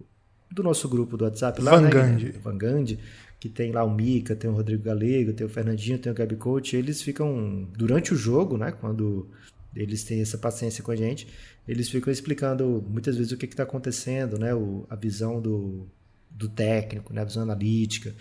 do 0.51 0.63
nosso 0.63 0.87
grupo 0.87 1.17
do 1.17 1.25
WhatsApp. 1.25 1.61
Lá, 1.61 1.71
Van 1.71 1.89
Né? 1.89 2.33
Van 2.43 2.57
Gandhi 2.57 2.99
que 3.39 3.49
tem 3.49 3.71
lá 3.71 3.83
o 3.83 3.93
Mica, 3.93 4.35
tem 4.35 4.49
o 4.49 4.53
Rodrigo 4.53 4.83
Galego, 4.83 5.31
tem 5.31 5.45
o 5.45 5.49
Fernandinho, 5.49 5.99
tem 5.99 6.11
o 6.11 6.15
Gabi 6.15 6.35
Coach, 6.35 6.75
eles 6.75 7.01
ficam 7.03 7.67
durante 7.77 8.11
o 8.11 8.17
jogo, 8.17 8.57
né, 8.57 8.71
quando 8.71 9.27
eles 9.75 10.03
têm 10.03 10.21
essa 10.21 10.37
paciência 10.37 10.83
com 10.83 10.91
a 10.91 10.95
gente, 10.95 11.27
eles 11.67 11.89
ficam 11.89 12.11
explicando 12.11 12.83
muitas 12.89 13.15
vezes 13.15 13.31
o 13.31 13.37
que 13.37 13.45
está 13.45 13.63
acontecendo, 13.63 14.39
né? 14.39 14.55
O, 14.55 14.85
a 14.89 14.95
visão 14.95 15.41
do, 15.41 15.85
do 16.31 16.47
técnico, 16.49 17.13
né? 17.13 17.21
a 17.21 17.25
visão 17.25 17.43
analítica. 17.43 18.15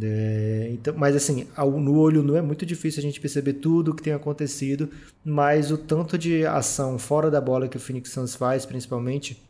É, 0.00 0.68
então, 0.72 0.94
mas 0.96 1.14
assim, 1.14 1.46
no 1.56 1.98
olho 1.98 2.22
nu 2.22 2.36
é 2.36 2.42
muito 2.42 2.66
difícil 2.66 3.00
a 3.00 3.02
gente 3.02 3.20
perceber 3.20 3.54
tudo 3.54 3.90
o 3.90 3.94
que 3.94 4.02
tem 4.02 4.12
acontecido, 4.12 4.90
mas 5.24 5.70
o 5.70 5.78
tanto 5.78 6.18
de 6.18 6.44
ação 6.46 6.98
fora 6.98 7.30
da 7.30 7.40
bola 7.40 7.68
que 7.68 7.76
o 7.76 7.80
Phoenix 7.80 8.10
Suns 8.10 8.34
faz, 8.34 8.66
principalmente, 8.66 9.40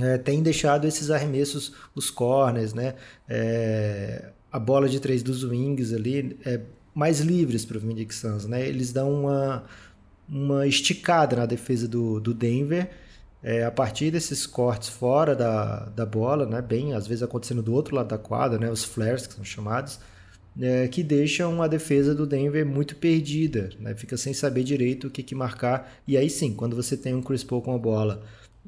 é, 0.00 0.16
tem 0.16 0.42
deixado 0.42 0.86
esses 0.86 1.10
arremessos, 1.10 1.72
os 1.94 2.10
corners, 2.10 2.72
né? 2.72 2.94
É, 3.28 4.30
a 4.50 4.58
bola 4.58 4.88
de 4.88 5.00
três 5.00 5.22
dos 5.22 5.44
wings 5.44 5.92
ali, 5.92 6.38
é, 6.44 6.60
mais 6.94 7.20
livres 7.20 7.64
para 7.64 7.78
o 7.78 7.80
Phoenix 7.80 8.16
Suns, 8.16 8.46
né? 8.46 8.66
Eles 8.66 8.92
dão 8.92 9.12
uma, 9.12 9.64
uma 10.28 10.66
esticada 10.66 11.36
na 11.36 11.46
defesa 11.46 11.86
do, 11.86 12.20
do 12.20 12.32
Denver 12.32 12.90
é, 13.42 13.64
a 13.64 13.70
partir 13.70 14.10
desses 14.10 14.46
cortes 14.46 14.88
fora 14.88 15.34
da, 15.34 15.86
da 15.86 16.06
bola, 16.06 16.46
né? 16.46 16.62
Bem, 16.62 16.94
às 16.94 17.06
vezes 17.06 17.22
acontecendo 17.22 17.62
do 17.62 17.74
outro 17.74 17.94
lado 17.94 18.08
da 18.08 18.18
quadra, 18.18 18.58
né? 18.58 18.70
Os 18.70 18.84
flares 18.84 19.26
que 19.26 19.34
são 19.34 19.44
chamados, 19.44 19.98
é, 20.60 20.86
que 20.88 21.02
deixam 21.02 21.62
a 21.62 21.66
defesa 21.66 22.14
do 22.14 22.26
Denver 22.26 22.64
muito 22.64 22.96
perdida, 22.96 23.70
né? 23.78 23.94
Fica 23.94 24.16
sem 24.16 24.32
saber 24.32 24.64
direito 24.64 25.08
o 25.08 25.10
que, 25.10 25.22
que 25.22 25.34
marcar. 25.34 25.92
E 26.06 26.16
aí 26.16 26.30
sim, 26.30 26.54
quando 26.54 26.76
você 26.76 26.96
tem 26.96 27.14
um 27.14 27.22
Chris 27.22 27.44
Paul 27.44 27.60
com 27.62 27.74
a 27.74 27.78
bola 27.78 28.22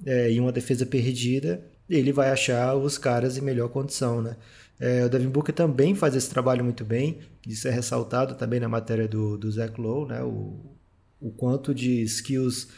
é, 0.04 0.32
e 0.32 0.40
uma 0.40 0.52
defesa 0.52 0.84
perdida, 0.86 1.64
ele 1.88 2.12
vai 2.12 2.30
achar 2.30 2.74
os 2.74 2.98
caras 2.98 3.36
em 3.36 3.40
melhor 3.40 3.68
condição, 3.68 4.22
né? 4.22 4.36
É, 4.80 5.04
o 5.04 5.08
Devin 5.08 5.28
Booker 5.28 5.54
também 5.54 5.94
faz 5.94 6.16
esse 6.16 6.28
trabalho 6.28 6.64
muito 6.64 6.84
bem, 6.84 7.20
isso 7.46 7.68
é 7.68 7.70
ressaltado 7.70 8.34
também 8.34 8.58
na 8.58 8.68
matéria 8.68 9.06
do, 9.06 9.36
do 9.36 9.50
Zach 9.50 9.80
Lowe, 9.80 10.08
né? 10.08 10.22
O, 10.22 10.58
o 11.20 11.30
quanto 11.30 11.74
de 11.74 12.02
skills 12.02 12.68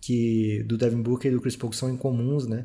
que 0.00 0.62
do 0.64 0.78
Devin 0.78 1.02
Booker 1.02 1.30
e 1.30 1.34
do 1.34 1.40
Chris 1.40 1.56
Paul 1.56 1.72
são 1.72 1.90
incomuns, 1.90 2.46
né? 2.46 2.64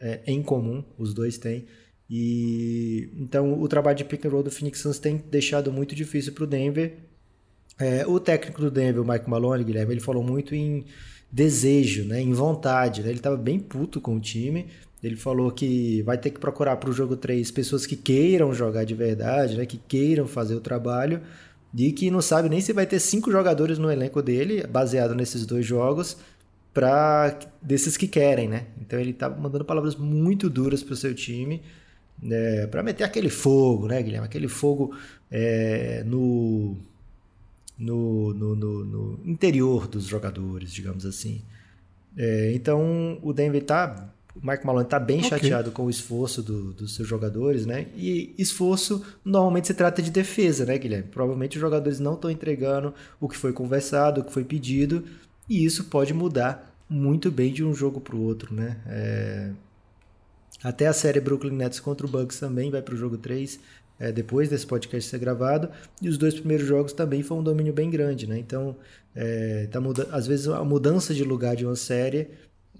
É, 0.00 0.22
em 0.26 0.42
comum, 0.42 0.84
os 0.98 1.14
dois 1.14 1.38
têm. 1.38 1.66
E 2.10 3.10
então 3.16 3.60
o 3.60 3.68
trabalho 3.68 3.96
de 3.96 4.04
pick 4.04 4.24
and 4.26 4.30
roll 4.30 4.42
do 4.42 4.50
Phoenix 4.50 4.80
Suns 4.80 4.98
tem 4.98 5.16
deixado 5.16 5.72
muito 5.72 5.94
difícil 5.94 6.32
para 6.32 6.44
o 6.44 6.46
Denver. 6.46 6.98
É, 7.78 8.06
o 8.06 8.20
técnico 8.20 8.60
do 8.60 8.70
Denver, 8.70 9.02
o 9.02 9.04
Mike 9.04 9.28
Malone, 9.28 9.64
Guilherme, 9.64 9.94
ele 9.94 10.00
falou 10.00 10.22
muito 10.22 10.54
em 10.54 10.84
desejo, 11.30 12.04
né, 12.04 12.20
em 12.20 12.32
vontade. 12.32 13.02
Né? 13.02 13.08
Ele 13.08 13.18
estava 13.18 13.36
bem 13.36 13.58
puto 13.58 14.00
com 14.00 14.16
o 14.16 14.20
time. 14.20 14.66
Ele 15.02 15.16
falou 15.16 15.50
que 15.50 16.02
vai 16.02 16.16
ter 16.16 16.30
que 16.30 16.38
procurar 16.38 16.76
para 16.76 16.90
o 16.90 16.92
jogo 16.92 17.16
3 17.16 17.50
pessoas 17.50 17.84
que 17.86 17.96
queiram 17.96 18.54
jogar 18.54 18.84
de 18.84 18.94
verdade, 18.94 19.56
né, 19.56 19.66
que 19.66 19.78
queiram 19.78 20.28
fazer 20.28 20.54
o 20.54 20.60
trabalho, 20.60 21.20
e 21.74 21.90
que 21.90 22.10
não 22.10 22.20
sabe 22.22 22.48
nem 22.48 22.60
se 22.60 22.72
vai 22.72 22.86
ter 22.86 23.00
cinco 23.00 23.30
jogadores 23.32 23.78
no 23.78 23.90
elenco 23.90 24.22
dele, 24.22 24.64
baseado 24.66 25.14
nesses 25.14 25.44
dois 25.46 25.66
jogos, 25.66 26.18
para 26.72 27.38
desses 27.60 27.96
que 27.96 28.06
querem, 28.06 28.48
né? 28.48 28.66
Então 28.80 28.98
ele 28.98 29.10
estava 29.10 29.38
mandando 29.38 29.64
palavras 29.64 29.96
muito 29.96 30.48
duras 30.48 30.82
para 30.82 30.92
o 30.94 30.96
seu 30.96 31.14
time, 31.14 31.62
né, 32.22 32.66
para 32.68 32.82
meter 32.82 33.04
aquele 33.04 33.28
fogo, 33.28 33.88
né, 33.88 34.00
Guilherme? 34.02 34.26
Aquele 34.26 34.48
fogo 34.48 34.94
é, 35.30 36.04
no 36.06 36.76
no, 37.82 38.32
no, 38.32 38.54
no, 38.54 38.84
no, 38.84 39.20
interior 39.24 39.88
dos 39.88 40.04
jogadores, 40.04 40.72
digamos 40.72 41.04
assim. 41.04 41.42
É, 42.16 42.52
então 42.54 43.18
o 43.22 43.32
Denver 43.32 43.62
tá. 43.62 44.08
O 44.34 44.46
Mike 44.46 44.64
Malone 44.64 44.86
está 44.86 44.98
bem 44.98 45.18
okay. 45.18 45.28
chateado 45.28 45.70
com 45.70 45.84
o 45.84 45.90
esforço 45.90 46.42
do, 46.42 46.72
dos 46.72 46.94
seus 46.94 47.06
jogadores, 47.06 47.66
né? 47.66 47.88
E 47.94 48.34
esforço 48.38 49.04
normalmente 49.22 49.66
se 49.66 49.74
trata 49.74 50.00
de 50.00 50.10
defesa, 50.10 50.64
né, 50.64 50.78
Guilherme? 50.78 51.08
Provavelmente 51.10 51.58
os 51.58 51.60
jogadores 51.60 52.00
não 52.00 52.14
estão 52.14 52.30
entregando 52.30 52.94
o 53.20 53.28
que 53.28 53.36
foi 53.36 53.52
conversado, 53.52 54.22
o 54.22 54.24
que 54.24 54.32
foi 54.32 54.42
pedido, 54.42 55.04
e 55.46 55.62
isso 55.62 55.84
pode 55.84 56.14
mudar 56.14 56.74
muito 56.88 57.30
bem 57.30 57.52
de 57.52 57.62
um 57.62 57.74
jogo 57.74 58.00
para 58.00 58.16
o 58.16 58.22
outro, 58.22 58.54
né? 58.54 58.78
É... 58.86 59.50
Até 60.62 60.86
a 60.86 60.92
série 60.92 61.20
Brooklyn 61.20 61.56
Nets 61.56 61.80
contra 61.80 62.06
o 62.06 62.10
Bucks 62.10 62.38
também 62.38 62.70
vai 62.70 62.82
para 62.82 62.94
o 62.94 62.96
jogo 62.96 63.18
3 63.18 63.58
é, 63.98 64.10
depois 64.10 64.48
desse 64.48 64.66
podcast 64.66 65.08
ser 65.08 65.18
gravado. 65.18 65.68
E 66.00 66.08
os 66.08 66.18
dois 66.18 66.34
primeiros 66.34 66.66
jogos 66.66 66.92
também 66.92 67.22
foi 67.22 67.36
um 67.36 67.42
domínio 67.42 67.72
bem 67.72 67.90
grande, 67.90 68.26
né? 68.26 68.38
Então, 68.38 68.76
é, 69.14 69.68
tá 69.70 69.80
muda 69.80 70.08
às 70.10 70.26
vezes 70.26 70.48
a 70.48 70.64
mudança 70.64 71.14
de 71.14 71.24
lugar 71.24 71.54
de 71.54 71.64
uma 71.64 71.76
série 71.76 72.28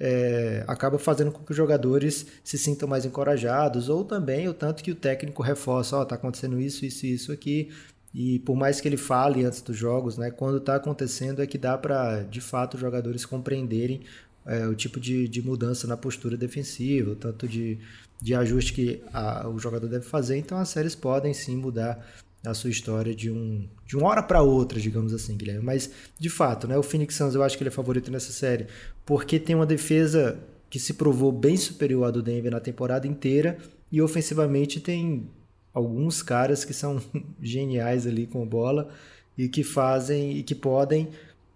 é, 0.01 0.65
acaba 0.67 0.99
fazendo 0.99 1.31
com 1.31 1.45
que 1.45 1.53
os 1.53 1.57
jogadores 1.57 2.27
se 2.43 2.59
sintam 2.59 2.89
mais 2.89 3.05
encorajados, 3.05 3.89
ou 3.89 4.05
também 4.05 4.49
o 4.49 4.55
tanto 4.55 4.83
que 4.83 4.91
o 4.91 4.97
técnico 4.97 5.43
reforça, 5.43 5.97
ó, 5.97 6.03
oh, 6.03 6.05
tá 6.05 6.17
acontecendo 6.17 6.61
isso, 6.61 6.85
isso 6.85 7.07
e 7.07 7.15
isso 7.15 7.33
aqui. 7.33 7.71
E 8.15 8.41
por 8.41 8.57
mais 8.57 8.81
que 8.81 8.89
ele 8.89 8.97
fale 8.97 9.45
antes 9.45 9.63
dos 9.63 9.77
jogos, 9.77 10.19
né, 10.19 10.31
quando 10.31 10.59
está 10.59 10.77
acontecendo 10.77 11.41
é 11.41 11.47
que 11.47 11.57
dá 11.57 11.79
para, 11.79 12.23
de 12.25 12.41
fato, 12.41 12.75
os 12.75 12.81
jogadores 12.81 13.25
compreenderem 13.25 14.03
é, 14.47 14.67
o 14.67 14.75
tipo 14.75 14.99
de, 14.99 15.29
de 15.29 15.43
mudança 15.43 15.87
na 15.87 15.97
postura 15.97 16.37
defensiva, 16.37 17.13
o 17.13 17.17
tanto 17.17 17.47
de, 17.47 17.79
de 18.21 18.35
ajuste 18.35 18.73
que 18.73 19.03
a, 19.13 19.49
o 19.49 19.59
jogador 19.59 19.89
deve 19.89 20.05
fazer. 20.05 20.37
Então 20.37 20.59
as 20.59 20.69
séries 20.69 20.95
podem 20.95 21.33
sim 21.33 21.57
mudar 21.57 22.05
a 22.45 22.55
sua 22.55 22.71
história 22.71 23.15
de, 23.15 23.31
um, 23.31 23.69
de 23.87 23.97
uma 23.97 24.09
hora 24.09 24.23
para 24.23 24.43
outra, 24.43 24.81
digamos 24.81 25.15
assim, 25.15 25.37
Guilherme. 25.37 25.65
Mas, 25.65 25.91
de 26.19 26.29
fato, 26.29 26.67
né, 26.67 26.77
o 26.77 26.83
Phoenix 26.83 27.15
Suns 27.15 27.35
eu 27.35 27.43
acho 27.43 27.57
que 27.57 27.63
ele 27.63 27.69
é 27.69 27.73
favorito 27.73 28.11
nessa 28.11 28.33
série 28.33 28.67
porque 29.07 29.39
tem 29.39 29.55
uma 29.55 29.67
defesa 29.67 30.39
que 30.69 30.79
se 30.79 30.95
provou 30.95 31.31
bem 31.31 31.57
superior 31.57 32.05
à 32.05 32.11
do 32.11 32.23
Denver 32.23 32.51
na 32.51 32.61
temporada 32.61 33.07
inteira 33.07 33.59
e 33.91 34.01
ofensivamente 34.01 34.81
tem 34.81 35.29
alguns 35.73 36.23
caras 36.23 36.65
que 36.65 36.73
são 36.73 37.01
geniais 37.41 38.07
ali 38.07 38.27
com 38.27 38.47
bola 38.47 38.91
e 39.37 39.49
que 39.49 39.63
fazem 39.63 40.37
e 40.37 40.43
que 40.43 40.55
podem 40.55 41.11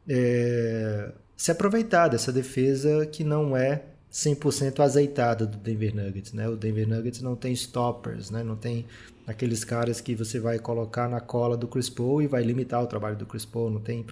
é, 0.09 1.13
se 1.37 1.51
aproveitar 1.51 2.09
dessa 2.09 2.33
defesa 2.33 3.05
que 3.07 3.23
não 3.23 3.57
é 3.57 3.83
100% 4.11 4.81
azeitada 4.81 5.47
do 5.47 5.59
Denver 5.59 5.95
Nuggets, 5.95 6.33
né? 6.33 6.49
O 6.49 6.57
Denver 6.57 6.89
Nuggets 6.89 7.21
não 7.21 7.37
tem 7.37 7.53
stoppers, 7.53 8.31
né? 8.31 8.43
Não 8.43 8.57
tem 8.57 8.87
aqueles 9.27 9.63
caras 9.63 10.01
que 10.01 10.15
você 10.15 10.41
vai 10.41 10.59
colocar 10.59 11.09
na 11.09 11.21
cola 11.21 11.57
do 11.57 11.69
Chris 11.69 11.91
Paul 11.91 12.23
e 12.23 12.27
vai 12.27 12.43
limitar 12.43 12.83
o 12.83 12.87
trabalho 12.87 13.17
do 13.17 13.27
Chris 13.27 13.45
Paul, 13.45 13.71
não 13.71 13.81
tem 13.81 14.07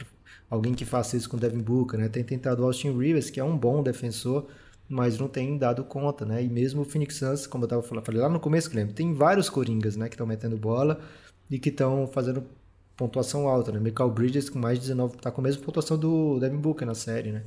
alguém 0.50 0.74
que 0.74 0.84
faça 0.84 1.16
isso 1.16 1.28
com 1.28 1.36
o 1.36 1.40
Devin 1.40 1.60
Booker, 1.60 1.98
né? 1.98 2.08
Tem 2.08 2.22
tentado 2.22 2.62
o 2.62 2.66
Austin 2.66 2.96
Rivers, 2.96 3.30
que 3.30 3.40
é 3.40 3.44
um 3.44 3.56
bom 3.56 3.82
defensor, 3.82 4.46
mas 4.88 5.18
não 5.18 5.28
tem 5.28 5.56
dado 5.56 5.84
conta, 5.84 6.26
né? 6.26 6.42
E 6.42 6.48
mesmo 6.48 6.82
o 6.82 6.84
Phoenix 6.84 7.16
Suns, 7.16 7.46
como 7.46 7.64
eu 7.64 7.68
tava 7.68 7.82
falando, 7.82 8.04
falei 8.04 8.20
lá 8.20 8.28
no 8.28 8.40
começo, 8.40 8.70
lembro, 8.74 8.92
tem 8.92 9.14
vários 9.14 9.48
coringas, 9.48 9.96
né, 9.96 10.08
que 10.08 10.14
estão 10.14 10.26
metendo 10.26 10.56
bola 10.56 11.00
e 11.50 11.58
que 11.58 11.70
estão 11.70 12.06
fazendo 12.06 12.44
pontuação 12.96 13.48
alta, 13.48 13.72
né? 13.72 13.80
Michael 13.80 14.10
Bridges 14.10 14.48
com 14.48 14.58
mais 14.58 14.78
de 14.78 14.86
19, 14.86 15.16
tá 15.16 15.30
com 15.30 15.40
a 15.40 15.44
mesma 15.44 15.62
pontuação 15.62 15.98
do 15.98 16.38
Devin 16.38 16.56
Booker 16.56 16.86
na 16.86 16.94
série, 16.94 17.32
né? 17.32 17.42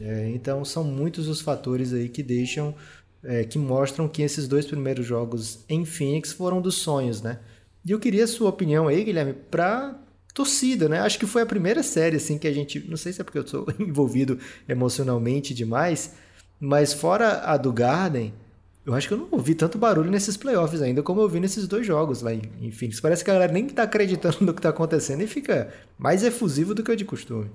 É, 0.00 0.30
então 0.30 0.64
são 0.64 0.84
muitos 0.84 1.28
os 1.28 1.40
fatores 1.40 1.92
aí 1.92 2.08
que 2.08 2.22
deixam, 2.22 2.74
é, 3.24 3.44
que 3.44 3.58
mostram 3.58 4.08
que 4.08 4.22
esses 4.22 4.46
dois 4.46 4.66
primeiros 4.66 5.06
jogos 5.06 5.64
em 5.68 5.84
Phoenix 5.84 6.32
foram 6.32 6.60
dos 6.60 6.76
sonhos, 6.76 7.22
né? 7.22 7.40
E 7.84 7.90
eu 7.90 8.00
queria 8.00 8.24
a 8.24 8.28
sua 8.28 8.50
opinião 8.50 8.88
aí, 8.88 9.04
Guilherme, 9.04 9.32
para 9.32 9.98
torcida, 10.34 10.88
né? 10.88 11.00
Acho 11.00 11.18
que 11.18 11.26
foi 11.26 11.42
a 11.42 11.46
primeira 11.46 11.82
série 11.82 12.16
assim 12.16 12.36
que 12.36 12.46
a 12.46 12.52
gente, 12.52 12.80
não 12.88 12.96
sei 12.96 13.12
se 13.12 13.20
é 13.20 13.24
porque 13.24 13.38
eu 13.38 13.46
sou 13.46 13.66
envolvido 13.80 14.38
emocionalmente 14.68 15.54
demais, 15.54 16.14
mas 16.60 16.92
fora 16.92 17.40
a 17.40 17.56
do 17.56 17.72
Garden, 17.72 18.34
eu 18.86 18.94
acho 18.94 19.08
que 19.08 19.14
eu 19.14 19.18
não 19.18 19.28
ouvi 19.32 19.54
tanto 19.54 19.76
barulho 19.76 20.10
nesses 20.10 20.36
playoffs 20.36 20.80
ainda 20.80 21.02
como 21.02 21.18
eu 21.20 21.24
ouvi 21.24 21.40
nesses 21.40 21.66
dois 21.66 21.84
jogos 21.84 22.22
lá 22.22 22.32
em 22.32 22.70
Phoenix. 22.70 23.00
Parece 23.00 23.24
que 23.24 23.30
a 23.30 23.34
galera 23.34 23.52
nem 23.52 23.66
tá 23.66 23.82
acreditando 23.82 24.38
no 24.42 24.54
que 24.54 24.62
tá 24.62 24.68
acontecendo 24.68 25.22
e 25.22 25.26
fica 25.26 25.68
mais 25.98 26.22
efusivo 26.22 26.72
do 26.72 26.84
que 26.84 26.92
o 26.92 26.96
de 26.96 27.04
costume. 27.04 27.50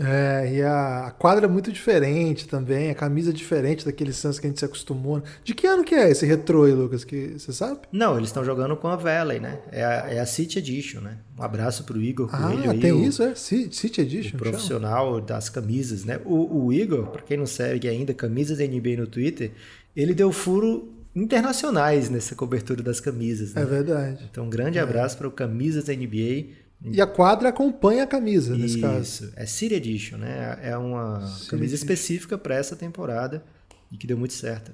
É, 0.00 0.54
e 0.54 0.62
a, 0.62 1.12
quadra 1.18 1.46
é 1.46 1.48
muito 1.48 1.72
diferente 1.72 2.46
também, 2.46 2.88
a 2.90 2.94
camisa 2.94 3.30
é 3.30 3.32
diferente 3.32 3.84
daquele 3.84 4.12
Suns 4.12 4.38
que 4.38 4.46
a 4.46 4.50
gente 4.50 4.60
se 4.60 4.64
acostumou. 4.64 5.20
De 5.42 5.54
que 5.54 5.66
ano 5.66 5.82
que 5.82 5.94
é 5.94 6.10
esse 6.10 6.24
retrô 6.24 6.64
aí, 6.64 6.72
Lucas? 6.72 7.02
Que, 7.02 7.34
você 7.36 7.52
sabe? 7.52 7.80
Não, 7.90 8.16
eles 8.16 8.28
estão 8.28 8.44
jogando 8.44 8.76
com 8.76 8.86
a 8.86 8.94
Valley, 8.94 9.40
né? 9.40 9.58
É 9.72 9.84
a, 9.84 9.90
é 10.10 10.20
a 10.20 10.26
City 10.26 10.58
Edition, 10.60 11.00
né? 11.00 11.18
Um 11.36 11.42
abraço 11.42 11.82
pro 11.82 12.00
Igor 12.00 12.28
Coelho. 12.28 12.70
Ah, 12.70 12.74
tem 12.74 12.92
o, 12.92 13.02
isso, 13.02 13.22
é? 13.22 13.34
City 13.34 14.00
Edition. 14.00 14.36
O 14.36 14.38
profissional 14.38 15.14
chama. 15.14 15.20
das 15.22 15.48
camisas, 15.48 16.04
né? 16.04 16.20
O, 16.24 16.66
o 16.66 16.72
Igor, 16.72 17.08
pra 17.08 17.22
quem 17.22 17.36
não 17.36 17.46
segue 17.46 17.88
ainda, 17.88 18.14
camisas 18.14 18.58
NBA 18.58 18.96
no 18.98 19.06
Twitter, 19.06 19.50
ele 19.98 20.14
deu 20.14 20.30
furo 20.30 20.94
internacionais 21.14 22.08
nessa 22.08 22.34
cobertura 22.36 22.82
das 22.82 23.00
camisas. 23.00 23.52
Né? 23.52 23.62
É 23.62 23.64
verdade. 23.64 24.28
Então, 24.30 24.44
um 24.44 24.50
grande 24.50 24.78
é. 24.78 24.80
abraço 24.80 25.18
para 25.18 25.26
o 25.26 25.32
Camisas 25.32 25.84
da 25.84 25.92
NBA 25.92 26.46
e 26.84 27.00
a 27.00 27.06
quadra 27.06 27.48
acompanha 27.48 28.04
a 28.04 28.06
camisa, 28.06 28.56
nesse 28.56 28.76
Isso. 28.76 28.80
caso. 28.80 29.02
Isso, 29.02 29.32
é 29.34 29.44
City 29.44 29.74
Edition, 29.74 30.18
né? 30.18 30.56
É 30.62 30.76
uma 30.76 31.26
City 31.26 31.50
camisa 31.50 31.74
Edition. 31.74 31.92
específica 31.92 32.38
para 32.38 32.54
essa 32.54 32.76
temporada 32.76 33.42
e 33.90 33.96
que 33.96 34.06
deu 34.06 34.16
muito 34.16 34.34
certo. 34.34 34.70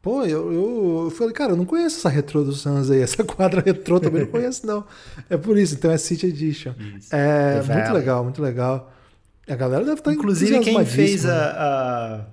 Pô, 0.00 0.24
eu, 0.24 0.52
eu, 0.52 1.00
eu, 1.04 1.10
falei, 1.10 1.32
cara, 1.32 1.52
eu 1.52 1.56
não 1.56 1.64
conheço 1.64 1.98
essa 1.98 2.08
retrô 2.08 2.44
do 2.44 2.52
Suns 2.52 2.90
aí, 2.90 3.00
essa 3.02 3.24
quadra 3.24 3.60
retrô 3.60 3.98
também 3.98 4.22
não 4.22 4.28
conheço, 4.28 4.64
não. 4.64 4.84
É 5.28 5.36
por 5.36 5.58
isso, 5.58 5.74
então 5.74 5.90
é 5.90 5.98
City 5.98 6.26
Edition. 6.26 6.74
Isso. 6.96 7.12
É 7.12 7.60
muito 7.62 7.92
legal, 7.92 8.22
muito 8.22 8.40
legal. 8.40 8.92
A 9.48 9.56
galera 9.56 9.84
deve 9.84 9.98
estar 9.98 10.12
Inclusive, 10.12 10.60
quem 10.60 10.84
fez 10.84 11.26
a, 11.26 11.50
a 11.50 12.26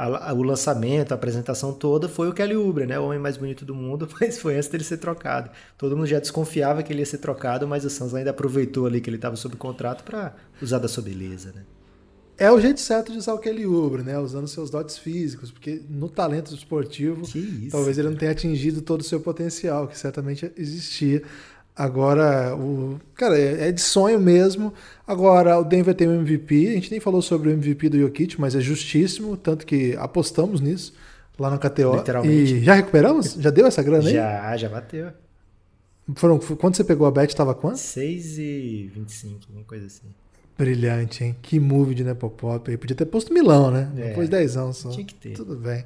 a, 0.00 0.30
a, 0.30 0.32
o 0.32 0.42
lançamento, 0.42 1.12
a 1.12 1.14
apresentação 1.14 1.74
toda 1.74 2.08
foi 2.08 2.28
o 2.28 2.32
Kelly 2.32 2.56
Oubre, 2.56 2.86
né? 2.86 2.98
O 2.98 3.04
homem 3.04 3.18
mais 3.18 3.36
bonito 3.36 3.66
do 3.66 3.74
mundo, 3.74 4.08
mas 4.18 4.38
foi 4.38 4.56
antes 4.56 4.68
dele 4.68 4.82
ser 4.82 4.96
trocado. 4.96 5.50
Todo 5.76 5.94
mundo 5.94 6.06
já 6.06 6.18
desconfiava 6.18 6.82
que 6.82 6.90
ele 6.90 7.00
ia 7.00 7.06
ser 7.06 7.18
trocado, 7.18 7.68
mas 7.68 7.84
o 7.84 7.90
Suns 7.90 8.14
ainda 8.14 8.30
aproveitou 8.30 8.86
ali 8.86 9.00
que 9.00 9.10
ele 9.10 9.16
estava 9.16 9.36
sob 9.36 9.56
contrato 9.56 10.02
para 10.02 10.34
usar 10.62 10.78
da 10.78 10.88
sua 10.88 11.02
beleza, 11.02 11.52
né? 11.54 11.64
É 12.38 12.50
o 12.50 12.58
jeito 12.58 12.80
certo 12.80 13.12
de 13.12 13.18
usar 13.18 13.34
o 13.34 13.38
Kelly 13.38 13.66
Oubre, 13.66 14.02
né? 14.02 14.18
Usando 14.18 14.48
seus 14.48 14.70
dotes 14.70 14.96
físicos, 14.96 15.50
porque 15.50 15.82
no 15.90 16.08
talento 16.08 16.54
esportivo, 16.54 17.20
isso, 17.20 17.68
talvez 17.70 17.98
ele 17.98 18.08
não 18.08 18.16
tenha 18.16 18.32
atingido 18.32 18.80
todo 18.80 19.02
o 19.02 19.04
seu 19.04 19.20
potencial, 19.20 19.86
que 19.86 19.98
certamente 19.98 20.50
existia. 20.56 21.22
Agora, 21.74 22.54
o 22.56 23.00
cara, 23.14 23.38
é, 23.38 23.68
é 23.68 23.72
de 23.72 23.80
sonho 23.80 24.20
mesmo. 24.20 24.72
Agora, 25.06 25.58
o 25.58 25.64
Denver 25.64 25.94
tem 25.94 26.08
um 26.08 26.20
MVP. 26.20 26.68
A 26.68 26.72
gente 26.72 26.90
nem 26.90 27.00
falou 27.00 27.22
sobre 27.22 27.48
o 27.48 27.52
MVP 27.52 27.88
do 27.88 27.98
Jokic, 27.98 28.40
mas 28.40 28.54
é 28.54 28.60
justíssimo, 28.60 29.36
tanto 29.36 29.64
que 29.64 29.96
apostamos 29.96 30.60
nisso 30.60 30.92
lá 31.38 31.50
no 31.50 31.58
KTO. 31.58 31.96
Literalmente. 31.96 32.54
E 32.54 32.64
já 32.64 32.74
recuperamos? 32.74 33.34
Já 33.34 33.50
deu 33.50 33.66
essa 33.66 33.82
grana 33.82 34.06
aí? 34.06 34.14
Já, 34.14 34.56
já 34.56 34.68
bateu. 34.68 35.10
Foram, 36.14 36.38
quando 36.38 36.76
você 36.76 36.84
pegou 36.84 37.06
a 37.06 37.10
bet, 37.10 37.30
estava 37.30 37.54
quanto? 37.54 37.78
6 37.78 38.38
e 38.38 38.90
25, 38.94 39.40
uma 39.52 39.64
coisa 39.64 39.86
assim. 39.86 40.08
Brilhante, 40.58 41.24
hein? 41.24 41.36
Que 41.40 41.58
move 41.58 41.94
de 41.94 42.04
Nepopop 42.04 42.70
aí. 42.70 42.76
Podia 42.76 42.96
ter 42.96 43.06
posto 43.06 43.32
Milão, 43.32 43.70
né? 43.70 43.90
É, 43.96 44.08
Depois 44.08 44.28
10 44.28 44.56
anos 44.56 44.76
só. 44.76 44.90
Tinha 44.90 45.06
que 45.06 45.14
ter. 45.14 45.32
Tudo 45.32 45.56
bem. 45.56 45.84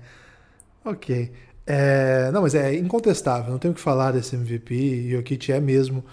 Ok. 0.85 1.31
É, 1.67 2.31
não, 2.33 2.43
mas 2.43 2.55
é 2.55 2.75
incontestável. 2.75 3.51
Não 3.51 3.59
tenho 3.59 3.73
o 3.73 3.75
que 3.75 3.81
falar 3.81 4.13
desse 4.13 4.37
MVP. 4.37 5.11
Jokic 5.11 5.53
é 5.53 5.61
mesmo. 5.61 6.05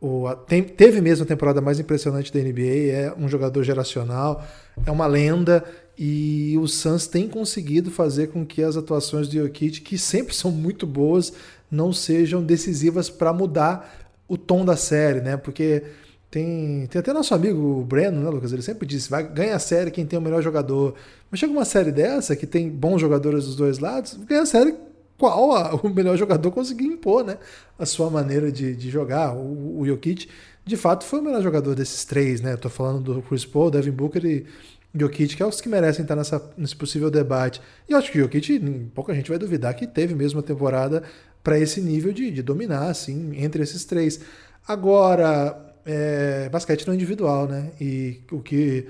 O, 0.00 0.28
tem, 0.46 0.62
teve 0.62 1.00
mesmo 1.00 1.24
a 1.24 1.26
temporada 1.26 1.60
mais 1.60 1.78
impressionante 1.78 2.32
da 2.32 2.40
NBA. 2.40 2.90
É 2.90 3.14
um 3.16 3.28
jogador 3.28 3.62
geracional. 3.62 4.44
É 4.84 4.90
uma 4.90 5.06
lenda. 5.06 5.64
E 5.98 6.56
o 6.58 6.66
Suns 6.66 7.06
tem 7.06 7.28
conseguido 7.28 7.90
fazer 7.90 8.28
com 8.28 8.44
que 8.44 8.62
as 8.62 8.76
atuações 8.76 9.28
do 9.28 9.34
Jokic, 9.34 9.80
que 9.80 9.96
sempre 9.96 10.34
são 10.34 10.50
muito 10.50 10.86
boas, 10.86 11.32
não 11.70 11.92
sejam 11.92 12.42
decisivas 12.42 13.08
para 13.08 13.32
mudar 13.32 14.06
o 14.28 14.36
tom 14.36 14.64
da 14.64 14.76
série, 14.76 15.20
né? 15.20 15.36
Porque 15.36 15.84
tem, 16.30 16.86
tem 16.88 16.98
até 16.98 17.12
nosso 17.12 17.34
amigo 17.34 17.80
o 17.80 17.84
Breno, 17.84 18.20
né, 18.20 18.28
Lucas? 18.28 18.52
Ele 18.52 18.60
sempre 18.60 18.86
disse: 18.86 19.08
vai 19.08 19.26
ganha 19.26 19.56
a 19.56 19.58
série 19.58 19.90
quem 19.90 20.04
tem 20.04 20.18
o 20.18 20.22
melhor 20.22 20.42
jogador. 20.42 20.94
Mas 21.30 21.40
chega 21.40 21.52
uma 21.52 21.64
série 21.64 21.92
dessa, 21.92 22.36
que 22.36 22.46
tem 22.46 22.68
bons 22.68 23.00
jogadores 23.00 23.46
dos 23.46 23.56
dois 23.56 23.78
lados, 23.78 24.18
ganha 24.26 24.42
a 24.42 24.46
série 24.46 24.74
qual 25.18 25.52
a, 25.52 25.74
o 25.82 25.88
melhor 25.88 26.16
jogador 26.16 26.50
conseguiu 26.50 26.92
impor 26.92 27.24
né, 27.24 27.38
a 27.78 27.86
sua 27.86 28.10
maneira 28.10 28.50
de, 28.50 28.74
de 28.74 28.90
jogar. 28.90 29.34
O, 29.34 29.80
o 29.80 29.86
Jokic, 29.86 30.28
de 30.64 30.76
fato, 30.76 31.04
foi 31.04 31.20
o 31.20 31.22
melhor 31.22 31.42
jogador 31.42 31.74
desses 31.74 32.04
três, 32.04 32.40
né? 32.40 32.54
Estou 32.54 32.70
falando 32.70 33.14
do 33.14 33.22
Chris 33.22 33.44
Paul, 33.44 33.70
Devin 33.70 33.90
Booker 33.90 34.24
e 34.24 34.46
Jokic, 34.94 35.36
que 35.36 35.42
é 35.42 35.46
os 35.46 35.60
que 35.60 35.68
merecem 35.68 36.02
estar 36.02 36.16
nessa, 36.16 36.42
nesse 36.56 36.74
possível 36.74 37.10
debate. 37.10 37.60
E 37.88 37.94
acho 37.94 38.10
que 38.10 38.18
o 38.18 38.22
Jokic, 38.22 38.58
pouca 38.94 39.14
gente 39.14 39.28
vai 39.28 39.38
duvidar 39.38 39.74
que 39.74 39.86
teve 39.86 40.14
mesmo 40.14 40.40
a 40.40 40.42
temporada 40.42 41.02
para 41.42 41.58
esse 41.58 41.80
nível 41.80 42.12
de, 42.12 42.30
de 42.30 42.42
dominar, 42.42 42.88
assim, 42.88 43.32
entre 43.36 43.62
esses 43.62 43.84
três. 43.84 44.20
Agora, 44.66 45.56
é, 45.84 46.48
basquete 46.48 46.84
não 46.86 46.92
é 46.92 46.96
individual, 46.96 47.46
né? 47.46 47.70
E 47.80 48.20
o 48.32 48.40
que 48.40 48.88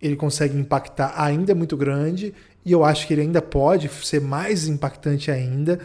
ele 0.00 0.14
consegue 0.14 0.56
impactar 0.56 1.14
ainda 1.16 1.52
é 1.52 1.54
muito 1.54 1.76
grande, 1.76 2.34
e 2.68 2.72
eu 2.72 2.84
acho 2.84 3.06
que 3.06 3.14
ele 3.14 3.22
ainda 3.22 3.40
pode 3.40 3.88
ser 4.04 4.20
mais 4.20 4.68
impactante 4.68 5.30
ainda. 5.30 5.80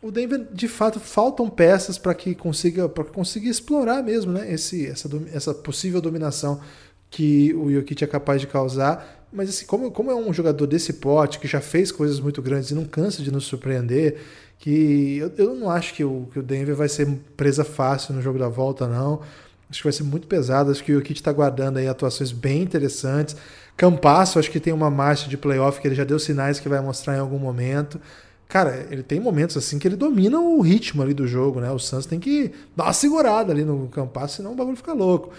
O 0.00 0.10
Denver, 0.10 0.46
de 0.50 0.66
fato, 0.66 0.98
faltam 0.98 1.50
peças 1.50 1.98
para 1.98 2.14
que 2.14 2.34
consiga 2.34 2.88
para 2.88 3.04
consiga 3.04 3.46
explorar 3.46 4.02
mesmo, 4.02 4.32
né? 4.32 4.50
Esse, 4.50 4.86
essa, 4.86 5.06
essa 5.34 5.52
possível 5.52 6.00
dominação 6.00 6.62
que 7.10 7.52
o 7.52 7.70
Jokic 7.70 8.02
é 8.02 8.06
capaz 8.06 8.40
de 8.40 8.46
causar. 8.46 9.26
Mas 9.30 9.50
assim, 9.50 9.66
como, 9.66 9.90
como 9.90 10.10
é 10.10 10.14
um 10.14 10.32
jogador 10.32 10.66
desse 10.66 10.94
pote, 10.94 11.38
que 11.38 11.46
já 11.46 11.60
fez 11.60 11.92
coisas 11.92 12.20
muito 12.20 12.40
grandes 12.40 12.70
e 12.70 12.74
não 12.74 12.86
cansa 12.86 13.22
de 13.22 13.30
nos 13.30 13.44
surpreender, 13.44 14.16
que 14.58 15.18
eu, 15.18 15.30
eu 15.36 15.54
não 15.54 15.68
acho 15.68 15.92
que 15.92 16.02
o, 16.02 16.26
que 16.32 16.38
o 16.38 16.42
Denver 16.42 16.74
vai 16.74 16.88
ser 16.88 17.06
presa 17.36 17.64
fácil 17.64 18.14
no 18.14 18.22
jogo 18.22 18.38
da 18.38 18.48
volta, 18.48 18.86
não. 18.86 19.20
Acho 19.68 19.80
que 19.80 19.84
vai 19.84 19.92
ser 19.92 20.04
muito 20.04 20.26
pesado. 20.26 20.70
Acho 20.70 20.82
que 20.82 20.92
o 20.92 20.94
Jokic 20.94 21.20
está 21.20 21.32
guardando 21.32 21.76
aí 21.76 21.86
atuações 21.86 22.32
bem 22.32 22.62
interessantes. 22.62 23.36
Campasso, 23.78 24.40
acho 24.40 24.50
que 24.50 24.58
tem 24.58 24.72
uma 24.72 24.90
marcha 24.90 25.28
de 25.28 25.38
playoff 25.38 25.80
que 25.80 25.86
ele 25.86 25.94
já 25.94 26.02
deu 26.02 26.18
sinais 26.18 26.58
que 26.58 26.68
vai 26.68 26.80
mostrar 26.80 27.16
em 27.16 27.20
algum 27.20 27.38
momento. 27.38 28.00
Cara, 28.48 28.88
ele 28.90 29.04
tem 29.04 29.20
momentos 29.20 29.56
assim 29.56 29.78
que 29.78 29.86
ele 29.86 29.94
domina 29.94 30.40
o 30.40 30.60
ritmo 30.60 31.00
ali 31.00 31.14
do 31.14 31.28
jogo, 31.28 31.60
né? 31.60 31.70
O 31.70 31.78
Santos 31.78 32.04
tem 32.04 32.18
que 32.18 32.50
dar 32.74 32.86
uma 32.86 32.92
segurada 32.92 33.52
ali 33.52 33.64
no 33.64 33.86
Campasso, 33.86 34.38
senão 34.38 34.52
o 34.52 34.56
bagulho 34.56 34.76
fica 34.76 34.92
louco. 34.92 35.30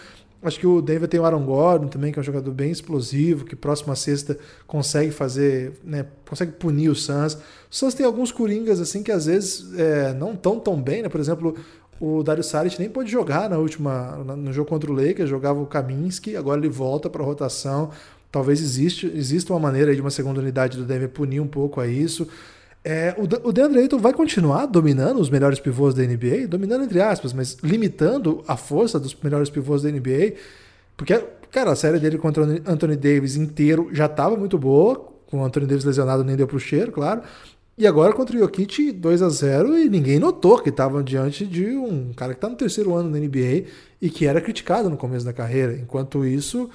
Acho 0.41 0.57
que 0.57 0.65
o 0.65 0.81
Denver 0.81 1.09
tem 1.09 1.19
o 1.19 1.25
Aaron 1.25 1.43
Gordon 1.43 1.89
também, 1.89 2.13
que 2.13 2.19
é 2.19 2.21
um 2.21 2.23
jogador 2.23 2.51
bem 2.53 2.71
explosivo, 2.71 3.43
que 3.43 3.57
próxima 3.57 3.93
sexta 3.93 4.37
consegue 4.65 5.11
fazer, 5.11 5.73
né, 5.83 6.05
consegue 6.25 6.53
punir 6.53 6.87
o 6.87 6.95
Suns. 6.95 7.33
O 7.33 7.39
Suns 7.69 7.93
tem 7.93 8.05
alguns 8.05 8.31
coringas 8.31 8.79
assim 8.79 9.03
que 9.03 9.11
às 9.11 9.25
vezes 9.25 9.77
é, 9.77 10.13
não 10.13 10.31
estão 10.31 10.57
tão 10.57 10.81
bem, 10.81 11.01
né? 11.01 11.09
Por 11.09 11.19
exemplo, 11.19 11.55
o 11.99 12.23
Dario 12.23 12.43
Saric 12.43 12.79
nem 12.79 12.89
pôde 12.89 13.11
jogar 13.11 13.49
na 13.49 13.57
última 13.57 14.15
no 14.37 14.53
jogo 14.53 14.69
contra 14.69 14.89
o 14.89 14.95
Lakers, 14.95 15.29
jogava 15.29 15.59
o 15.59 15.65
Kaminsky, 15.65 16.37
agora 16.37 16.57
ele 16.57 16.69
volta 16.69 17.09
para 17.09 17.21
a 17.21 17.25
rotação. 17.25 17.89
Talvez 18.31 18.61
existe, 18.61 19.07
exista 19.07 19.53
uma 19.53 19.59
maneira 19.59 19.93
de 19.93 20.01
uma 20.01 20.11
segunda 20.11 20.39
unidade 20.39 20.77
do 20.77 20.85
Denver 20.85 21.09
punir 21.09 21.39
um 21.39 21.47
pouco 21.47 21.81
a 21.81 21.87
isso. 21.87 22.27
É, 22.83 23.13
o, 23.17 23.51
DeAndre 23.51 23.81
Ayton 23.81 23.97
vai 23.97 24.13
continuar 24.13 24.65
dominando 24.65 25.19
os 25.19 25.29
melhores 25.29 25.59
pivôs 25.59 25.93
da 25.93 26.03
NBA, 26.03 26.47
dominando 26.47 26.85
entre 26.85 27.01
aspas, 27.01 27.33
mas 27.33 27.57
limitando 27.61 28.43
a 28.47 28.55
força 28.55 28.99
dos 28.99 29.15
melhores 29.21 29.49
pivôs 29.49 29.81
da 29.81 29.91
NBA, 29.91 30.35
porque, 30.95 31.17
cara, 31.51 31.71
a 31.71 31.75
série 31.75 31.99
dele 31.99 32.17
contra 32.17 32.43
Anthony 32.65 32.95
Davis 32.95 33.35
inteiro 33.35 33.89
já 33.91 34.05
estava 34.05 34.37
muito 34.37 34.57
boa, 34.57 34.95
com 35.27 35.41
o 35.41 35.43
Anthony 35.43 35.65
Davis 35.65 35.83
lesionado 35.83 36.23
nem 36.23 36.37
deu 36.37 36.47
pro 36.47 36.59
cheiro, 36.59 36.91
claro, 36.91 37.21
e 37.77 37.87
agora 37.87 38.11
contra 38.11 38.35
o 38.35 38.39
Jokic 38.39 38.91
2 38.91 39.21
a 39.21 39.29
0 39.29 39.77
e 39.77 39.89
ninguém 39.89 40.19
notou 40.19 40.59
que 40.59 40.69
estavam 40.69 41.01
diante 41.01 41.45
de 41.45 41.77
um 41.77 42.11
cara 42.13 42.33
que 42.33 42.37
está 42.37 42.49
no 42.49 42.55
terceiro 42.55 42.93
ano 42.93 43.09
da 43.09 43.17
NBA 43.17 43.65
e 44.01 44.09
que 44.09 44.25
era 44.25 44.41
criticado 44.41 44.89
no 44.89 44.97
começo 44.97 45.25
da 45.25 45.31
carreira. 45.31 45.73
Enquanto 45.73 46.25
isso, 46.25 46.69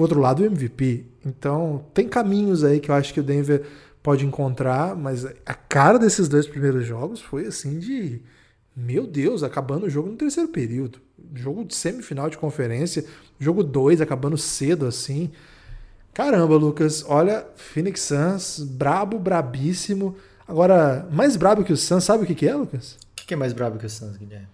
o 0.00 0.02
outro 0.02 0.20
lado 0.20 0.42
o 0.42 0.46
MVP. 0.46 1.06
Então, 1.24 1.84
tem 1.94 2.08
caminhos 2.08 2.64
aí 2.64 2.80
que 2.80 2.90
eu 2.90 2.94
acho 2.94 3.12
que 3.12 3.20
o 3.20 3.22
Denver 3.22 3.64
pode 4.02 4.24
encontrar, 4.24 4.96
mas 4.96 5.24
a 5.24 5.54
cara 5.54 5.98
desses 5.98 6.28
dois 6.28 6.46
primeiros 6.46 6.86
jogos 6.86 7.20
foi 7.20 7.46
assim 7.46 7.78
de 7.78 8.22
meu 8.74 9.06
Deus, 9.06 9.42
acabando 9.42 9.86
o 9.86 9.90
jogo 9.90 10.08
no 10.08 10.16
terceiro 10.16 10.48
período. 10.48 11.00
Jogo 11.34 11.64
de 11.64 11.74
semifinal 11.74 12.30
de 12.30 12.38
conferência, 12.38 13.04
jogo 13.38 13.62
2 13.62 14.00
acabando 14.00 14.38
cedo 14.38 14.86
assim. 14.86 15.30
Caramba, 16.14 16.56
Lucas, 16.56 17.04
olha, 17.06 17.46
Phoenix 17.56 18.00
Suns, 18.00 18.60
brabo, 18.60 19.18
brabíssimo. 19.18 20.16
Agora, 20.46 21.06
mais 21.12 21.36
brabo 21.36 21.62
que 21.62 21.72
o 21.72 21.76
Suns, 21.76 22.04
sabe 22.04 22.24
o 22.24 22.26
que, 22.26 22.34
que 22.34 22.48
é, 22.48 22.54
Lucas? 22.54 22.96
O 23.12 23.26
que, 23.26 23.34
é 23.34 23.36
mais 23.36 23.52
brabo 23.52 23.78
que 23.78 23.86
o 23.86 23.90
Suns, 23.90 24.16
Guilherme? 24.16 24.48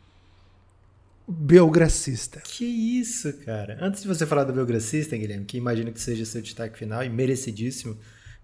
Belgracista. 1.28 2.40
Que 2.40 2.64
isso, 2.64 3.32
cara. 3.44 3.78
Antes 3.80 4.02
de 4.02 4.08
você 4.08 4.24
falar 4.24 4.44
do 4.44 4.52
Belgracista, 4.52 5.16
Guilherme, 5.16 5.44
que 5.44 5.56
imagino 5.56 5.92
que 5.92 6.00
seja 6.00 6.24
seu 6.24 6.40
destaque 6.40 6.78
final 6.78 7.02
e 7.02 7.08
merecidíssimo, 7.08 7.98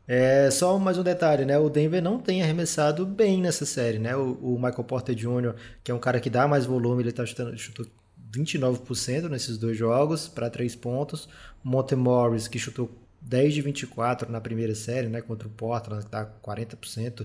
é, 0.07 0.51
só 0.51 0.77
mais 0.79 0.99
um 0.99 1.03
detalhe, 1.03 1.45
né? 1.45 1.57
O 1.59 1.71
Denver 1.71 2.03
não 2.03 2.18
tem 2.18 2.42
arremessado 2.42 3.07
bem 3.07 3.40
nessa 3.40 3.64
série, 3.64 3.99
né? 3.99 4.16
O, 4.16 4.33
o 4.33 4.55
Michael 4.57 4.85
Porter 4.85 5.14
Jr., 5.14 5.55
que 5.85 5.92
é 5.92 5.95
um 5.95 5.99
cara 5.99 6.18
que 6.18 6.29
dá 6.29 6.49
mais 6.49 6.66
volume, 6.66 7.03
ele 7.03 7.12
tá 7.12 7.25
chutando, 7.25 7.57
chutou 7.57 7.87
29% 8.33 9.29
nesses 9.29 9.59
dois 9.59 9.77
jogos 9.77 10.27
para 10.27 10.51
três 10.51 10.75
pontos. 10.75 11.29
Monte 11.62 11.95
Morris, 11.95 12.49
que 12.49 12.59
chutou 12.59 12.90
10 13.21 13.55
de 13.55 13.62
24 13.62 14.31
na 14.31 14.40
primeira 14.40 14.75
série, 14.75 15.09
né? 15.09 15.21
Contra 15.21 15.47
o 15.47 15.51
Portland, 15.51 16.05
que 16.05 16.11
tá 16.11 16.27
40%, 16.42 17.25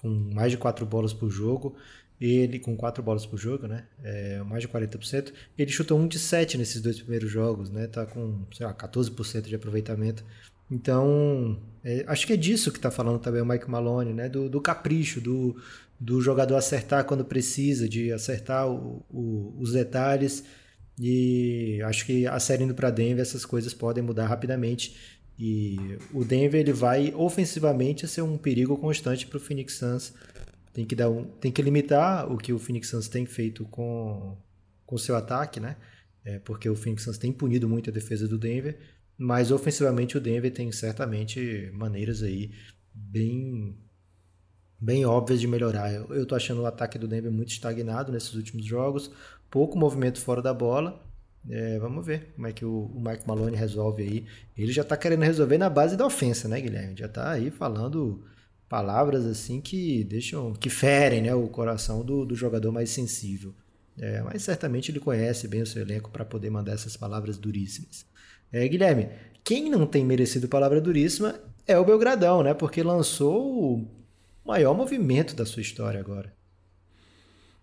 com 0.00 0.08
mais 0.08 0.52
de 0.52 0.56
quatro 0.58 0.86
bolas 0.86 1.12
por 1.12 1.30
jogo. 1.30 1.76
Ele, 2.20 2.58
com 2.58 2.76
quatro 2.76 3.02
bolas 3.02 3.26
por 3.26 3.38
jogo, 3.38 3.66
né? 3.66 3.84
É, 4.02 4.42
mais 4.44 4.62
de 4.62 4.68
40%. 4.68 5.32
Ele 5.58 5.70
chutou 5.70 5.98
1 5.98 6.08
de 6.08 6.18
7 6.18 6.56
nesses 6.56 6.80
dois 6.80 6.98
primeiros 7.00 7.30
jogos, 7.30 7.70
né? 7.70 7.86
Tá 7.86 8.06
com, 8.06 8.46
sei 8.52 8.64
lá, 8.64 8.72
14% 8.72 9.42
de 9.42 9.54
aproveitamento. 9.54 10.24
Então, 10.70 11.58
é, 11.84 12.04
acho 12.06 12.26
que 12.26 12.32
é 12.32 12.36
disso 12.36 12.70
que 12.70 12.78
está 12.78 12.90
falando 12.90 13.18
também 13.18 13.42
o 13.42 13.46
Mike 13.46 13.70
Malone, 13.70 14.12
né? 14.12 14.28
Do, 14.28 14.48
do 14.48 14.60
capricho, 14.60 15.20
do, 15.20 15.56
do, 15.98 16.20
jogador 16.20 16.56
acertar 16.56 17.04
quando 17.04 17.24
precisa, 17.24 17.88
de 17.88 18.12
acertar 18.12 18.68
o, 18.68 19.04
o, 19.10 19.54
os 19.58 19.72
detalhes. 19.72 20.44
E 20.98 21.80
acho 21.84 22.06
que 22.06 22.26
a 22.26 22.38
série 22.38 22.64
indo 22.64 22.74
para 22.74 22.90
Denver, 22.90 23.20
essas 23.20 23.44
coisas 23.44 23.74
podem 23.74 24.02
mudar 24.02 24.26
rapidamente. 24.26 24.96
E 25.38 25.98
o 26.12 26.24
Denver 26.24 26.60
ele 26.60 26.72
vai 26.72 27.12
ofensivamente 27.14 28.06
ser 28.06 28.22
um 28.22 28.38
perigo 28.38 28.76
constante 28.76 29.26
para 29.26 29.36
o 29.36 29.40
Phoenix 29.40 29.74
Suns. 29.74 30.14
Tem 30.74 30.84
que, 30.84 30.94
dar 30.94 31.08
um, 31.08 31.24
tem 31.24 31.50
que 31.50 31.62
limitar 31.62 32.30
o 32.30 32.36
que 32.36 32.52
o 32.52 32.58
Phoenix 32.58 32.88
Suns 32.88 33.08
tem 33.08 33.24
feito 33.24 33.64
com 33.64 34.36
o 34.86 34.98
seu 34.98 35.16
ataque, 35.16 35.58
né? 35.58 35.76
É, 36.24 36.38
porque 36.40 36.68
o 36.68 36.74
Phoenix 36.74 37.04
Suns 37.04 37.16
tem 37.16 37.32
punido 37.32 37.68
muito 37.68 37.88
a 37.88 37.92
defesa 37.92 38.28
do 38.28 38.36
Denver 38.36 38.78
mas 39.16 39.50
ofensivamente 39.50 40.16
o 40.16 40.20
Denver 40.20 40.52
tem 40.52 40.70
certamente 40.72 41.70
maneiras 41.72 42.22
aí 42.22 42.50
bem 42.92 43.76
bem 44.80 45.06
óbvias 45.06 45.40
de 45.40 45.46
melhorar. 45.46 45.92
Eu, 45.92 46.26
tô 46.26 46.34
achando 46.34 46.60
o 46.60 46.66
ataque 46.66 46.98
do 46.98 47.08
Denver 47.08 47.32
muito 47.32 47.50
estagnado 47.50 48.12
nesses 48.12 48.34
últimos 48.34 48.66
jogos, 48.66 49.10
pouco 49.50 49.78
movimento 49.78 50.20
fora 50.20 50.42
da 50.42 50.52
bola. 50.52 51.02
É, 51.48 51.78
vamos 51.78 52.04
ver 52.04 52.32
como 52.34 52.46
é 52.46 52.52
que 52.52 52.64
o, 52.64 52.86
o, 52.86 53.00
Mike 53.00 53.26
Malone 53.26 53.56
resolve 53.56 54.02
aí. 54.02 54.26
Ele 54.56 54.72
já 54.72 54.84
tá 54.84 54.96
querendo 54.96 55.22
resolver 55.22 55.58
na 55.58 55.70
base 55.70 55.96
da 55.96 56.06
ofensa, 56.06 56.48
né, 56.48 56.60
Guilherme? 56.60 56.96
Já 56.96 57.08
tá 57.08 57.30
aí 57.30 57.50
falando 57.50 58.24
palavras 58.74 59.24
assim 59.24 59.60
que 59.60 60.02
deixam, 60.02 60.52
que 60.52 60.68
ferem 60.68 61.22
né, 61.22 61.32
o 61.32 61.46
coração 61.46 62.04
do, 62.04 62.26
do 62.26 62.34
jogador 62.34 62.72
mais 62.72 62.90
sensível. 62.90 63.54
É, 63.96 64.20
mas 64.22 64.42
certamente 64.42 64.90
ele 64.90 64.98
conhece 64.98 65.46
bem 65.46 65.62
o 65.62 65.66
seu 65.66 65.80
elenco 65.80 66.10
para 66.10 66.24
poder 66.24 66.50
mandar 66.50 66.72
essas 66.72 66.96
palavras 66.96 67.38
duríssimas. 67.38 68.04
É, 68.52 68.66
Guilherme, 68.66 69.10
quem 69.44 69.70
não 69.70 69.86
tem 69.86 70.04
merecido 70.04 70.48
palavra 70.48 70.80
duríssima 70.80 71.38
é 71.68 71.78
o 71.78 71.84
Belgradão, 71.84 72.42
né? 72.42 72.52
Porque 72.52 72.82
lançou 72.82 73.76
o 73.76 73.88
maior 74.44 74.74
movimento 74.74 75.36
da 75.36 75.46
sua 75.46 75.62
história 75.62 76.00
agora. 76.00 76.32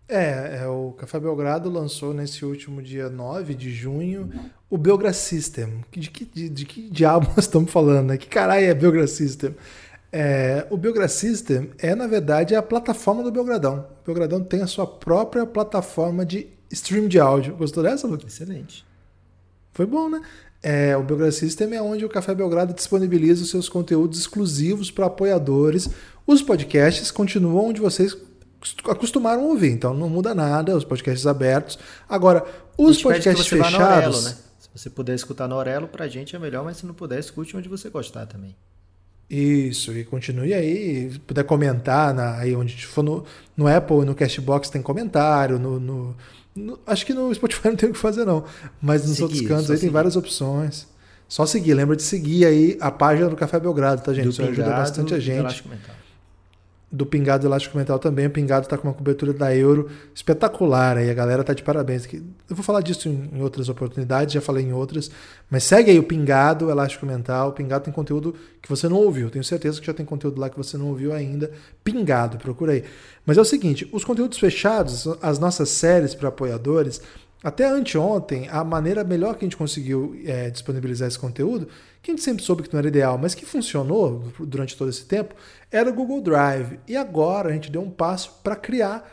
É, 0.07 0.61
é, 0.61 0.67
o 0.67 0.93
Café 0.93 1.19
Belgrado 1.19 1.69
lançou 1.69 2.13
nesse 2.13 2.45
último 2.45 2.81
dia 2.81 3.09
9 3.09 3.53
de 3.53 3.69
junho 3.69 4.29
o 4.69 4.77
Belgra 4.77 5.11
System. 5.11 5.83
De 5.91 6.09
que, 6.09 6.23
de, 6.23 6.47
de 6.47 6.65
que 6.65 6.89
diabo 6.89 7.27
nós 7.35 7.45
estamos 7.45 7.69
falando, 7.69 8.07
né? 8.07 8.17
Que 8.17 8.27
caralho 8.27 8.65
é 8.65 8.73
Belgra 8.73 9.07
System? 9.07 9.53
É, 10.11 10.67
o 10.69 10.75
Belgrad 10.75 11.09
System 11.09 11.71
é, 11.77 11.95
na 11.95 12.05
verdade, 12.05 12.53
a 12.53 12.61
plataforma 12.61 13.23
do 13.23 13.31
Belgradão. 13.31 13.87
O 14.01 14.05
Belgradão 14.05 14.43
tem 14.43 14.61
a 14.61 14.67
sua 14.67 14.85
própria 14.85 15.45
plataforma 15.45 16.25
de 16.25 16.47
stream 16.69 17.07
de 17.07 17.19
áudio. 17.19 17.55
Gostou 17.55 17.81
dessa, 17.81 18.07
Lucas? 18.07 18.33
Excelente. 18.33 18.85
Foi 19.71 19.85
bom, 19.85 20.09
né? 20.09 20.21
É, 20.61 20.95
o 20.95 21.03
Belgrad 21.03 21.31
System 21.31 21.73
é 21.75 21.81
onde 21.81 22.05
o 22.05 22.09
Café 22.09 22.35
Belgrado 22.35 22.73
disponibiliza 22.73 23.43
os 23.43 23.49
seus 23.49 23.69
conteúdos 23.69 24.19
exclusivos 24.19 24.91
para 24.91 25.05
apoiadores. 25.05 25.89
Os 26.27 26.41
podcasts 26.41 27.09
continuam 27.09 27.69
onde 27.69 27.81
vocês 27.81 28.15
acostumaram 28.87 29.41
a 29.41 29.45
ouvir, 29.45 29.71
então 29.71 29.93
não 29.93 30.09
muda 30.09 30.35
nada, 30.35 30.75
os 30.75 30.83
podcasts 30.83 31.25
abertos. 31.25 31.79
Agora, 32.07 32.45
os 32.77 33.01
podcasts 33.01 33.47
fechados. 33.47 34.17
Orelo, 34.17 34.21
né? 34.21 34.37
Se 34.59 34.69
você 34.73 34.89
puder 34.89 35.15
escutar 35.15 35.47
no 35.47 35.55
Orelo, 35.55 35.87
pra 35.87 36.07
gente 36.07 36.35
é 36.35 36.39
melhor, 36.39 36.63
mas 36.63 36.77
se 36.77 36.85
não 36.85 36.93
puder, 36.93 37.19
escute 37.19 37.57
onde 37.57 37.67
você 37.67 37.89
gostar 37.89 38.25
também. 38.27 38.55
Isso, 39.33 39.93
e 39.93 40.03
continue 40.03 40.53
aí, 40.53 41.09
se 41.09 41.19
puder 41.19 41.45
comentar 41.45 42.13
na, 42.13 42.37
aí 42.37 42.53
onde 42.53 42.85
for 42.85 43.01
no, 43.01 43.23
no 43.55 43.65
Apple, 43.65 44.03
no 44.03 44.13
Castbox 44.13 44.69
tem 44.69 44.81
comentário, 44.81 45.57
no, 45.57 45.79
no, 45.79 46.15
no, 46.53 46.77
acho 46.85 47.05
que 47.05 47.13
no 47.13 47.33
Spotify 47.33 47.69
não 47.71 47.77
tem 47.77 47.89
o 47.89 47.93
que 47.93 47.97
fazer 47.97 48.25
não, 48.25 48.43
mas 48.81 49.03
nos 49.03 49.11
seguir, 49.11 49.23
outros 49.23 49.41
cantos 49.43 49.71
aí 49.71 49.77
seguir. 49.77 49.87
tem 49.87 49.89
várias 49.89 50.17
opções. 50.17 50.85
Só 51.29 51.45
seguir, 51.45 51.73
lembra 51.73 51.95
de 51.95 52.03
seguir 52.03 52.45
aí 52.45 52.77
a 52.81 52.91
página 52.91 53.29
do 53.29 53.37
Café 53.37 53.57
Belgrado, 53.57 54.01
tá 54.01 54.13
gente? 54.13 54.25
Do 54.25 54.29
Isso 54.31 54.43
ajuda 54.43 54.69
bastante 54.69 55.13
a 55.13 55.19
gente 55.19 55.63
do 56.91 57.05
Pingado 57.05 57.47
Elástico 57.47 57.77
Mental 57.77 57.97
também. 57.97 58.27
O 58.27 58.29
Pingado 58.29 58.65
está 58.65 58.77
com 58.77 58.87
uma 58.87 58.93
cobertura 58.93 59.31
da 59.31 59.55
Euro 59.55 59.89
espetacular 60.13 60.97
aí. 60.97 61.09
A 61.09 61.13
galera 61.13 61.43
tá 61.43 61.53
de 61.53 61.63
parabéns. 61.63 62.05
Eu 62.13 62.21
vou 62.49 62.63
falar 62.63 62.81
disso 62.81 63.07
em 63.07 63.41
outras 63.41 63.69
oportunidades, 63.69 64.33
já 64.33 64.41
falei 64.41 64.65
em 64.65 64.73
outras. 64.73 65.09
Mas 65.49 65.63
segue 65.63 65.91
aí 65.91 65.97
o 65.97 66.03
Pingado 66.03 66.69
Elástico 66.69 67.05
Mental. 67.05 67.49
O 67.49 67.53
Pingado 67.53 67.85
tem 67.85 67.93
conteúdo 67.93 68.35
que 68.61 68.69
você 68.69 68.89
não 68.89 68.97
ouviu. 68.97 69.29
Tenho 69.29 69.43
certeza 69.43 69.79
que 69.79 69.87
já 69.87 69.93
tem 69.93 70.05
conteúdo 70.05 70.41
lá 70.41 70.49
que 70.49 70.57
você 70.57 70.77
não 70.77 70.87
ouviu 70.87 71.13
ainda. 71.13 71.51
Pingado, 71.83 72.37
procura 72.37 72.73
aí. 72.73 72.83
Mas 73.25 73.37
é 73.37 73.41
o 73.41 73.45
seguinte: 73.45 73.87
os 73.93 74.03
conteúdos 74.03 74.37
fechados, 74.37 75.07
as 75.21 75.39
nossas 75.39 75.69
séries 75.69 76.13
para 76.13 76.27
apoiadores, 76.27 77.01
até 77.43 77.65
anteontem, 77.65 78.47
a 78.49 78.63
maneira 78.63 79.03
melhor 79.03 79.35
que 79.35 79.43
a 79.43 79.47
gente 79.47 79.57
conseguiu 79.57 80.15
é, 80.25 80.49
disponibilizar 80.49 81.07
esse 81.07 81.17
conteúdo, 81.17 81.67
que 82.01 82.11
a 82.11 82.13
gente 82.13 82.23
sempre 82.23 82.43
soube 82.43 82.63
que 82.63 82.71
não 82.71 82.79
era 82.79 82.87
ideal, 82.87 83.17
mas 83.17 83.33
que 83.33 83.45
funcionou 83.45 84.23
durante 84.39 84.77
todo 84.77 84.89
esse 84.89 85.05
tempo, 85.05 85.33
era 85.71 85.89
o 85.89 85.93
Google 85.93 86.21
Drive. 86.21 86.79
E 86.87 86.95
agora 86.95 87.49
a 87.49 87.53
gente 87.53 87.71
deu 87.71 87.81
um 87.81 87.89
passo 87.89 88.39
para 88.43 88.55
criar 88.55 89.09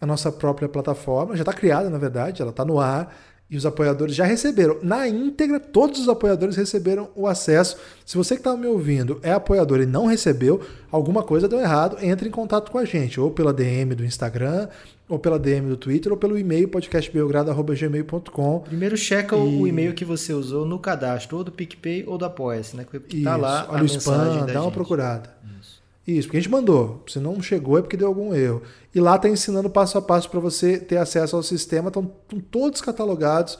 a 0.00 0.06
nossa 0.06 0.30
própria 0.30 0.68
plataforma. 0.68 1.36
Já 1.36 1.42
está 1.42 1.52
criada, 1.52 1.90
na 1.90 1.98
verdade, 1.98 2.40
ela 2.40 2.50
está 2.50 2.64
no 2.64 2.78
ar 2.78 3.14
e 3.52 3.56
os 3.56 3.66
apoiadores 3.66 4.14
já 4.14 4.24
receberam. 4.24 4.78
Na 4.82 5.06
íntegra, 5.06 5.60
todos 5.60 6.00
os 6.00 6.08
apoiadores 6.08 6.56
receberam 6.56 7.10
o 7.14 7.26
acesso. 7.26 7.76
Se 8.02 8.16
você 8.16 8.34
que 8.34 8.40
está 8.40 8.56
me 8.56 8.66
ouvindo 8.66 9.20
é 9.22 9.30
apoiador 9.30 9.78
e 9.82 9.84
não 9.84 10.06
recebeu, 10.06 10.62
alguma 10.90 11.22
coisa 11.22 11.46
deu 11.46 11.60
errado, 11.60 11.98
entre 12.00 12.30
em 12.30 12.32
contato 12.32 12.72
com 12.72 12.78
a 12.78 12.86
gente, 12.86 13.20
ou 13.20 13.30
pela 13.30 13.52
DM 13.52 13.94
do 13.94 14.06
Instagram, 14.06 14.68
ou 15.06 15.18
pela 15.18 15.38
DM 15.38 15.68
do 15.68 15.76
Twitter, 15.76 16.10
ou 16.10 16.16
pelo 16.16 16.38
e-mail 16.38 16.66
podcastbelgrado.gmail.com. 16.66 18.60
Primeiro 18.60 18.96
checa 18.96 19.36
e... 19.36 19.38
o 19.38 19.66
e-mail 19.66 19.92
que 19.92 20.06
você 20.06 20.32
usou 20.32 20.64
no 20.64 20.78
cadastro, 20.78 21.36
ou 21.36 21.44
do 21.44 21.52
PicPay 21.52 22.04
ou 22.06 22.16
do 22.16 22.24
Apoia-se, 22.24 22.74
né? 22.74 22.86
Que 23.06 23.22
tá 23.22 23.36
lá 23.36 23.66
Olha 23.68 23.82
o 23.82 23.86
spam, 23.86 24.46
dá 24.46 24.62
uma 24.62 24.72
procurada. 24.72 25.28
Isso. 25.60 25.81
Isso, 26.06 26.26
porque 26.26 26.38
a 26.38 26.40
gente 26.40 26.50
mandou. 26.50 27.04
Se 27.06 27.20
não 27.20 27.40
chegou 27.40 27.78
é 27.78 27.82
porque 27.82 27.96
deu 27.96 28.08
algum 28.08 28.34
erro. 28.34 28.62
E 28.94 29.00
lá 29.00 29.16
está 29.16 29.28
ensinando 29.28 29.70
passo 29.70 29.96
a 29.96 30.02
passo 30.02 30.28
para 30.28 30.40
você 30.40 30.78
ter 30.78 30.96
acesso 30.96 31.36
ao 31.36 31.42
sistema. 31.42 31.88
Estão 31.88 32.04
todos 32.50 32.80
catalogados. 32.80 33.58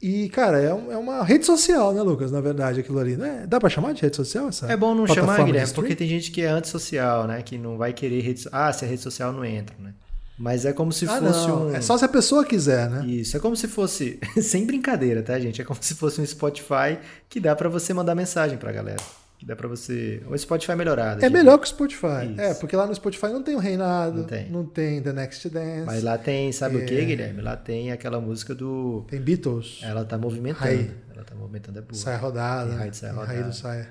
E, 0.00 0.28
cara, 0.28 0.60
é, 0.60 0.66
é, 0.66 0.96
uma 0.96 1.24
rede 1.24 1.44
social, 1.44 1.92
né, 1.92 2.00
Lucas? 2.02 2.30
Na 2.30 2.40
verdade, 2.40 2.80
aquilo 2.80 2.98
ali. 2.98 3.16
Né? 3.16 3.46
Dá 3.48 3.58
para 3.58 3.68
chamar 3.68 3.94
de 3.94 4.02
rede 4.02 4.16
social 4.16 4.48
essa? 4.48 4.70
É 4.70 4.76
bom 4.76 4.94
não 4.94 5.06
chamar, 5.06 5.42
Guilherme, 5.44 5.72
porque 5.72 5.96
tem 5.96 6.06
gente 6.06 6.30
que 6.30 6.42
é 6.42 6.48
antissocial, 6.48 7.26
né? 7.26 7.42
Que 7.42 7.58
não 7.58 7.76
vai 7.76 7.92
querer 7.92 8.20
rede 8.20 8.46
Ah, 8.52 8.72
se 8.72 8.84
a 8.84 8.88
rede 8.88 9.02
social 9.02 9.32
não 9.32 9.44
entra, 9.44 9.74
né? 9.78 9.94
Mas 10.38 10.64
é 10.64 10.72
como 10.72 10.92
se 10.92 11.04
ah, 11.06 11.18
fosse 11.18 11.48
não. 11.48 11.66
um. 11.66 11.74
É 11.74 11.80
só 11.80 11.98
se 11.98 12.04
a 12.04 12.08
pessoa 12.08 12.44
quiser, 12.44 12.88
né? 12.88 13.04
Isso, 13.06 13.36
é 13.36 13.40
como 13.40 13.56
se 13.56 13.66
fosse. 13.66 14.20
Sem 14.40 14.64
brincadeira, 14.64 15.20
tá, 15.20 15.36
gente? 15.40 15.60
É 15.60 15.64
como 15.64 15.82
se 15.82 15.94
fosse 15.94 16.20
um 16.20 16.26
Spotify 16.26 16.98
que 17.28 17.40
dá 17.40 17.56
para 17.56 17.68
você 17.68 17.92
mandar 17.92 18.14
mensagem 18.14 18.56
pra 18.56 18.70
galera. 18.70 19.02
Que 19.38 19.46
dá 19.46 19.54
pra 19.54 19.68
você. 19.68 20.20
O 20.28 20.36
Spotify 20.36 20.74
melhorado. 20.74 21.24
É 21.24 21.30
melhor 21.30 21.58
que 21.58 21.64
o 21.64 21.68
Spotify. 21.68 22.32
Isso. 22.32 22.40
É, 22.40 22.54
porque 22.54 22.74
lá 22.74 22.88
no 22.88 22.94
Spotify 22.94 23.28
não 23.28 23.40
tem 23.40 23.54
o 23.54 23.58
Reinado. 23.58 24.18
Não 24.18 24.24
tem. 24.24 24.50
Não 24.50 24.66
tem 24.66 25.00
The 25.00 25.12
Next 25.12 25.48
Dance. 25.48 25.86
Mas 25.86 26.02
lá 26.02 26.18
tem, 26.18 26.50
sabe 26.50 26.80
é... 26.80 26.82
o 26.82 26.86
que, 26.86 27.04
Guilherme? 27.04 27.40
Lá 27.40 27.56
tem 27.56 27.92
aquela 27.92 28.20
música 28.20 28.52
do. 28.52 29.06
Tem 29.08 29.20
Beatles. 29.20 29.78
Ela 29.82 30.04
tá 30.04 30.18
movimentando. 30.18 30.90
Ela 31.14 31.24
tá 31.24 31.36
movimentando, 31.36 31.78
é 31.78 31.82
boa. 31.82 31.94
Sai 31.94 32.16
rodada. 32.16 32.70
Tem 32.70 32.78
Rai, 32.78 32.92
sai 32.92 33.12
rodada. 33.12 33.42
do 33.44 33.54
Sai. 33.54 33.88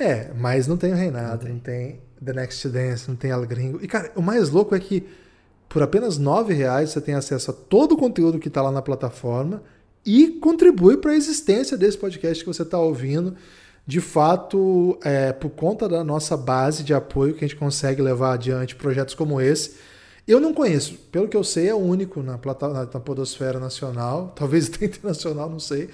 É, 0.00 0.32
mas 0.34 0.66
não 0.66 0.76
tem 0.76 0.92
o 0.92 0.96
Reinado, 0.96 1.48
não 1.48 1.58
tem. 1.58 1.84
não 1.84 1.94
tem 1.94 2.00
The 2.24 2.32
Next 2.32 2.68
Dance, 2.68 3.08
não 3.08 3.16
tem 3.16 3.30
Al 3.30 3.46
Gringo. 3.46 3.78
E, 3.82 3.86
cara, 3.86 4.10
o 4.16 4.22
mais 4.22 4.50
louco 4.50 4.74
é 4.74 4.80
que 4.80 5.06
por 5.68 5.80
apenas 5.82 6.18
R$ 6.18 6.52
reais 6.52 6.90
você 6.90 7.00
tem 7.00 7.14
acesso 7.14 7.52
a 7.52 7.54
todo 7.54 7.92
o 7.92 7.96
conteúdo 7.96 8.40
que 8.40 8.48
está 8.48 8.60
lá 8.60 8.72
na 8.72 8.82
plataforma 8.82 9.62
e 10.04 10.28
contribui 10.40 10.96
para 10.96 11.12
a 11.12 11.14
existência 11.14 11.76
desse 11.76 11.96
podcast 11.96 12.42
que 12.42 12.52
você 12.52 12.62
está 12.62 12.78
ouvindo 12.78 13.36
de 13.86 14.00
fato, 14.00 14.98
é, 15.02 15.32
por 15.32 15.50
conta 15.50 15.88
da 15.88 16.04
nossa 16.04 16.36
base 16.36 16.84
de 16.84 16.94
apoio 16.94 17.34
que 17.34 17.44
a 17.44 17.48
gente 17.48 17.58
consegue 17.58 18.00
levar 18.00 18.34
adiante 18.34 18.76
projetos 18.76 19.14
como 19.14 19.40
esse. 19.40 19.76
Eu 20.28 20.38
não 20.38 20.54
conheço, 20.54 20.94
pelo 21.10 21.26
que 21.26 21.36
eu 21.36 21.42
sei, 21.42 21.68
é 21.68 21.74
único 21.74 22.22
na, 22.22 22.38
na, 22.38 22.84
na 22.84 23.00
Podosfera 23.00 23.58
Nacional, 23.58 24.32
talvez 24.36 24.68
até 24.68 24.84
internacional, 24.84 25.50
não 25.50 25.58
sei. 25.58 25.90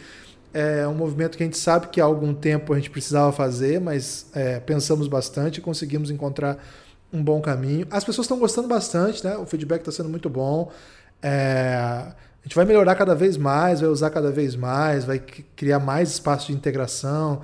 É 0.52 0.86
um 0.86 0.94
movimento 0.94 1.36
que 1.36 1.42
a 1.42 1.46
gente 1.46 1.58
sabe 1.58 1.88
que 1.88 2.00
há 2.00 2.04
algum 2.04 2.34
tempo 2.34 2.72
a 2.72 2.76
gente 2.76 2.90
precisava 2.90 3.30
fazer, 3.32 3.80
mas 3.80 4.26
é, 4.34 4.58
pensamos 4.60 5.06
bastante 5.06 5.58
e 5.58 5.60
conseguimos 5.60 6.10
encontrar 6.10 6.58
um 7.12 7.22
bom 7.22 7.40
caminho. 7.40 7.86
As 7.90 8.04
pessoas 8.04 8.24
estão 8.24 8.38
gostando 8.38 8.66
bastante, 8.66 9.24
né? 9.24 9.36
O 9.36 9.46
feedback 9.46 9.80
está 9.80 9.92
sendo 9.92 10.08
muito 10.08 10.28
bom. 10.30 10.70
É, 11.22 11.76
a 11.78 12.14
gente 12.42 12.54
vai 12.54 12.64
melhorar 12.64 12.94
cada 12.94 13.14
vez 13.14 13.36
mais, 13.36 13.80
vai 13.80 13.88
usar 13.88 14.10
cada 14.10 14.30
vez 14.30 14.54
mais, 14.56 15.04
vai 15.04 15.18
criar 15.18 15.78
mais 15.78 16.10
espaço 16.12 16.48
de 16.48 16.52
integração 16.52 17.42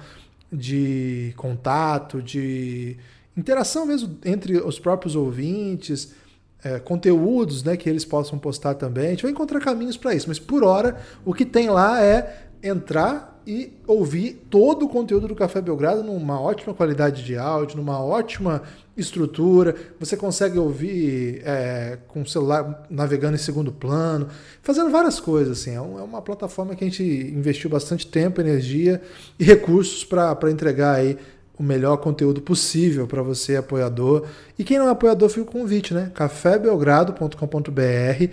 de 0.52 1.32
contato, 1.36 2.20
de 2.20 2.96
interação 3.36 3.86
mesmo 3.86 4.18
entre 4.24 4.58
os 4.58 4.78
próprios 4.78 5.16
ouvintes, 5.16 6.14
é, 6.62 6.78
conteúdos 6.78 7.62
né, 7.64 7.76
que 7.76 7.88
eles 7.88 8.04
possam 8.04 8.38
postar 8.38 8.74
também. 8.74 9.06
A 9.06 9.10
gente 9.10 9.22
vai 9.22 9.32
encontrar 9.32 9.60
caminhos 9.60 9.96
para 9.96 10.14
isso, 10.14 10.28
mas 10.28 10.38
por 10.38 10.62
hora 10.62 11.00
o 11.24 11.32
que 11.32 11.44
tem 11.44 11.70
lá 11.70 12.02
é 12.02 12.48
entrar 12.62 13.31
e 13.46 13.72
ouvir 13.86 14.46
todo 14.48 14.86
o 14.86 14.88
conteúdo 14.88 15.28
do 15.28 15.34
Café 15.34 15.60
Belgrado 15.60 16.02
numa 16.02 16.40
ótima 16.40 16.72
qualidade 16.74 17.22
de 17.24 17.36
áudio, 17.36 17.76
numa 17.76 18.02
ótima 18.02 18.62
estrutura. 18.96 19.74
Você 19.98 20.16
consegue 20.16 20.58
ouvir 20.58 21.42
é, 21.44 21.98
com 22.08 22.22
o 22.22 22.26
celular 22.26 22.86
navegando 22.88 23.34
em 23.34 23.38
segundo 23.38 23.70
plano, 23.72 24.28
fazendo 24.62 24.90
várias 24.90 25.20
coisas. 25.20 25.60
Assim. 25.60 25.70
É, 25.70 25.74
é 25.74 25.80
uma 25.80 26.22
plataforma 26.22 26.74
que 26.74 26.84
a 26.84 26.88
gente 26.88 27.02
investiu 27.02 27.70
bastante 27.70 28.06
tempo, 28.06 28.40
energia 28.40 29.00
e 29.38 29.44
recursos 29.44 30.04
para 30.04 30.50
entregar 30.50 30.96
aí 30.96 31.18
o 31.58 31.62
melhor 31.62 31.98
conteúdo 31.98 32.40
possível 32.40 33.06
para 33.06 33.22
você, 33.22 33.56
apoiador. 33.56 34.24
E 34.58 34.64
quem 34.64 34.78
não 34.78 34.88
é 34.88 34.90
apoiador, 34.90 35.28
fica 35.28 35.42
o 35.42 35.46
convite, 35.46 35.92
né? 35.94 36.10
cafébelgrado.com.br 36.14 38.32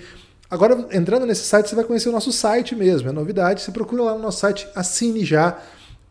Agora, 0.50 0.88
entrando 0.92 1.28
nesse 1.28 1.44
site, 1.44 1.70
você 1.70 1.76
vai 1.76 1.86
conhecer 1.86 2.10
o 2.10 2.12
nosso 2.12 2.32
site 2.32 2.76
mesmo, 2.76 3.10
é 3.10 3.12
novidade. 3.12 3.62
Você 3.62 3.72
procura 3.72 4.02
lá 4.04 4.16
no 4.16 4.20
nosso 4.20 4.40
site, 4.40 4.68
assine 4.76 5.24
já. 5.24 5.60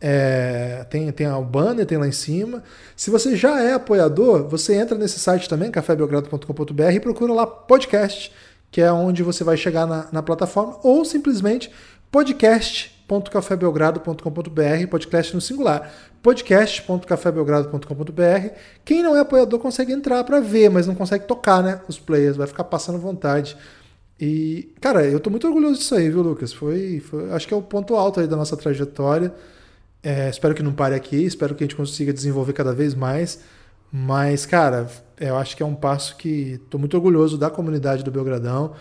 É, 0.01 0.85
tem, 0.89 1.11
tem 1.11 1.29
o 1.29 1.43
banner, 1.43 1.85
tem 1.85 1.97
lá 1.97 2.07
em 2.07 2.13
cima. 2.13 2.63
Se 2.95 3.11
você 3.11 3.35
já 3.35 3.61
é 3.61 3.73
apoiador, 3.73 4.47
você 4.47 4.75
entra 4.75 4.97
nesse 4.97 5.19
site 5.19 5.49
também, 5.49 5.69
cafébelgrado.com.br, 5.69 6.93
e 6.93 7.01
procura 7.01 7.33
lá 7.33 7.45
podcast, 7.45 8.31
que 8.71 8.79
é 8.79 8.89
onde 8.91 9.23
você 9.23 9.43
vai 9.43 9.57
chegar 9.57 9.85
na, 9.85 10.07
na 10.09 10.23
plataforma, 10.23 10.79
ou 10.83 11.03
simplesmente 11.03 11.69
podcast.cafébelgrado.com.br, 12.09 14.87
podcast 14.89 15.35
no 15.35 15.41
singular, 15.41 15.91
podcast.cafébelgrado.com.br. 16.23 18.53
Quem 18.85 19.03
não 19.03 19.17
é 19.17 19.19
apoiador 19.19 19.59
consegue 19.59 19.91
entrar 19.91 20.23
para 20.23 20.39
ver, 20.39 20.69
mas 20.69 20.87
não 20.87 20.95
consegue 20.95 21.25
tocar, 21.25 21.61
né? 21.61 21.81
Os 21.89 21.99
players, 21.99 22.37
vai 22.37 22.47
ficar 22.47 22.63
passando 22.63 22.97
vontade. 22.97 23.57
E, 24.19 24.73
cara, 24.81 25.05
eu 25.05 25.19
tô 25.19 25.29
muito 25.29 25.47
orgulhoso 25.47 25.79
disso 25.79 25.95
aí, 25.95 26.09
viu, 26.09 26.21
Lucas? 26.21 26.51
Foi, 26.51 26.99
foi 26.99 27.31
acho 27.31 27.47
que 27.47 27.53
é 27.53 27.57
o 27.57 27.61
ponto 27.61 27.95
alto 27.95 28.19
aí 28.19 28.27
da 28.27 28.35
nossa 28.35 28.57
trajetória. 28.57 29.33
É, 30.03 30.29
espero 30.29 30.53
que 30.53 30.61
não 30.61 30.73
pare 30.73 30.93
aqui, 30.93 31.23
espero 31.23 31.55
que 31.55 31.63
a 31.63 31.67
gente 31.67 31.75
consiga 31.75 32.11
desenvolver 32.11 32.51
cada 32.51 32.73
vez 32.73 32.93
mais. 32.93 33.39
Mas, 33.91 34.45
cara, 34.45 34.87
eu 35.19 35.37
acho 35.37 35.55
que 35.55 35.63
é 35.63 35.65
um 35.65 35.73
passo 35.73 36.17
que 36.17 36.59
tô 36.69 36.77
muito 36.77 36.95
orgulhoso 36.95 37.37
da 37.37 37.49
comunidade 37.49 38.03
do 38.03 38.11
Belgradão. 38.11 38.73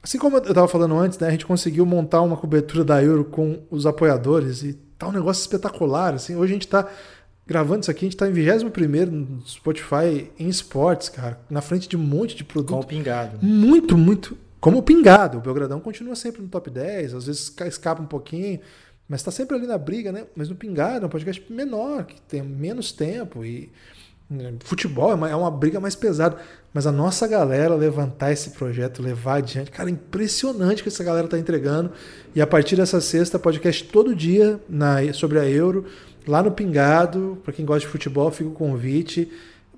Assim 0.00 0.16
como 0.16 0.36
eu 0.36 0.42
estava 0.42 0.68
falando 0.68 0.96
antes, 0.96 1.18
né, 1.18 1.26
a 1.26 1.30
gente 1.32 1.44
conseguiu 1.44 1.84
montar 1.84 2.22
uma 2.22 2.36
cobertura 2.36 2.84
da 2.84 3.02
Euro 3.02 3.24
com 3.24 3.60
os 3.70 3.84
apoiadores 3.84 4.62
e 4.62 4.74
tá 4.96 5.08
um 5.08 5.12
negócio 5.12 5.40
espetacular. 5.40 6.14
Assim. 6.14 6.36
Hoje 6.36 6.52
a 6.52 6.54
gente 6.54 6.66
está 6.66 6.88
gravando 7.44 7.80
isso 7.80 7.90
aqui, 7.90 8.04
a 8.04 8.06
gente 8.06 8.14
está 8.14 8.28
em 8.28 8.32
21 8.32 9.06
no 9.06 9.42
Spotify 9.44 10.30
em 10.38 10.48
esportes, 10.48 11.08
cara, 11.08 11.40
na 11.50 11.60
frente 11.60 11.88
de 11.88 11.96
um 11.96 12.00
monte 12.00 12.36
de 12.36 12.44
produto. 12.44 12.74
Com 12.74 12.80
o 12.80 12.86
pingado. 12.86 13.38
Muito, 13.42 13.98
muito 13.98 14.36
como 14.60 14.82
pingado. 14.82 15.38
O 15.38 15.40
Belgradão 15.40 15.80
continua 15.80 16.16
sempre 16.16 16.42
no 16.42 16.48
top 16.48 16.70
10, 16.70 17.14
às 17.14 17.26
vezes 17.26 17.54
escapa 17.66 18.02
um 18.02 18.06
pouquinho, 18.06 18.60
mas 19.08 19.20
está 19.20 19.30
sempre 19.30 19.56
ali 19.56 19.66
na 19.66 19.78
briga, 19.78 20.12
né? 20.12 20.26
Mas 20.36 20.48
no 20.48 20.56
pingado 20.56 21.04
é 21.04 21.06
um 21.06 21.10
podcast 21.10 21.44
menor, 21.50 22.04
que 22.04 22.20
tem 22.22 22.42
menos 22.42 22.92
tempo 22.92 23.44
e 23.44 23.70
Futebol 24.60 25.10
é 25.10 25.14
uma, 25.14 25.30
é 25.30 25.34
uma 25.34 25.50
briga 25.50 25.80
mais 25.80 25.94
pesada. 25.94 26.36
Mas 26.72 26.86
a 26.86 26.92
nossa 26.92 27.26
galera 27.26 27.74
levantar 27.74 28.30
esse 28.30 28.50
projeto, 28.50 29.02
levar 29.02 29.36
adiante, 29.36 29.70
cara, 29.70 29.88
impressionante 29.88 30.82
que 30.82 30.90
essa 30.90 31.02
galera 31.02 31.26
tá 31.26 31.38
entregando. 31.38 31.92
E 32.34 32.40
a 32.40 32.46
partir 32.46 32.76
dessa 32.76 33.00
sexta, 33.00 33.38
podcast 33.38 33.84
todo 33.84 34.14
dia 34.14 34.60
na, 34.68 35.12
sobre 35.14 35.38
a 35.38 35.48
Euro, 35.48 35.86
lá 36.26 36.42
no 36.42 36.52
Pingado. 36.52 37.38
Para 37.42 37.54
quem 37.54 37.64
gosta 37.64 37.80
de 37.80 37.86
futebol, 37.86 38.30
fica 38.30 38.50
o 38.50 38.52
convite. 38.52 39.32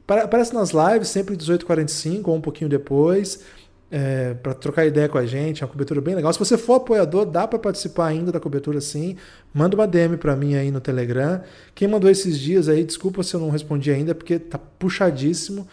Aparece 0.09 0.53
nas 0.53 0.71
lives, 0.71 1.09
sempre 1.09 1.37
18h45 1.37 2.27
ou 2.27 2.35
um 2.35 2.41
pouquinho 2.41 2.69
depois 2.69 3.45
é, 3.91 4.35
para 4.35 4.55
trocar 4.55 4.87
ideia 4.87 5.09
com 5.09 5.19
a 5.19 5.27
gente, 5.27 5.63
é 5.63 5.67
uma 5.67 5.73
cobertura 5.73 6.01
bem 6.01 6.15
legal. 6.15 6.33
Se 6.33 6.39
você 6.39 6.57
for 6.57 6.75
apoiador, 6.75 7.27
dá 7.27 7.49
para 7.49 7.59
participar 7.59 8.07
ainda 8.07 8.31
da 8.31 8.39
cobertura 8.39 8.81
sim. 8.81 9.17
Manda 9.53 9.75
uma 9.75 9.87
DM 9.87 10.17
para 10.17 10.37
mim 10.37 10.55
aí 10.55 10.71
no 10.71 10.81
Telegram. 10.81 11.43
Quem 11.75 11.89
mandou 11.89 12.09
esses 12.09 12.39
dias 12.39 12.69
aí, 12.69 12.85
desculpa 12.85 13.23
se 13.23 13.35
eu 13.35 13.41
não 13.41 13.51
respondi 13.51 13.91
ainda, 13.91 14.15
porque 14.15 14.39
tá 14.39 14.59
puxadíssimo, 14.59 15.67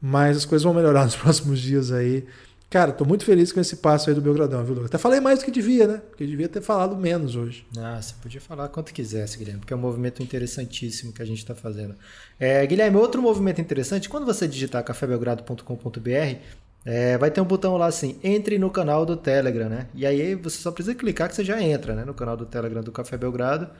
mas 0.00 0.36
as 0.36 0.44
coisas 0.44 0.62
vão 0.62 0.72
melhorar 0.72 1.04
nos 1.06 1.16
próximos 1.16 1.58
dias 1.58 1.90
aí. 1.90 2.24
Cara, 2.70 2.90
tô 2.90 3.04
muito 3.04 3.24
feliz 3.24 3.52
com 3.52 3.60
esse 3.60 3.76
passo 3.76 4.10
aí 4.10 4.16
do 4.16 4.20
Belgradão, 4.20 4.64
viu, 4.64 4.74
Lucas? 4.74 4.90
Até 4.90 4.98
falei 4.98 5.20
mais 5.20 5.38
do 5.38 5.44
que 5.44 5.50
devia, 5.52 5.86
né? 5.86 6.02
Porque 6.10 6.26
devia 6.26 6.48
ter 6.48 6.60
falado 6.60 6.96
menos 6.96 7.36
hoje. 7.36 7.64
Ah, 7.78 8.02
você 8.02 8.14
podia 8.20 8.40
falar 8.40 8.68
quanto 8.68 8.92
quisesse, 8.92 9.38
Guilherme, 9.38 9.60
porque 9.60 9.72
é 9.72 9.76
um 9.76 9.80
movimento 9.80 10.20
interessantíssimo 10.24 11.12
que 11.12 11.22
a 11.22 11.24
gente 11.24 11.38
está 11.38 11.54
fazendo. 11.54 11.94
É, 12.38 12.66
Guilherme, 12.66 12.96
outro 12.96 13.22
movimento 13.22 13.60
interessante, 13.60 14.08
quando 14.08 14.26
você 14.26 14.48
digitar 14.48 14.82
cafébelgrado.com.br, 14.82 16.38
é, 16.84 17.16
vai 17.16 17.30
ter 17.30 17.40
um 17.40 17.46
botão 17.46 17.76
lá 17.76 17.86
assim, 17.86 18.18
entre 18.22 18.58
no 18.58 18.70
canal 18.70 19.06
do 19.06 19.16
Telegram, 19.16 19.68
né? 19.68 19.88
E 19.94 20.04
aí 20.04 20.34
você 20.34 20.58
só 20.58 20.70
precisa 20.70 20.94
clicar 20.94 21.28
que 21.28 21.34
você 21.34 21.44
já 21.44 21.60
entra 21.62 21.94
né? 21.94 22.04
no 22.04 22.12
canal 22.12 22.36
do 22.36 22.44
Telegram 22.44 22.82
do 22.82 22.92
Café 22.92 23.16
Belgrado. 23.16 23.70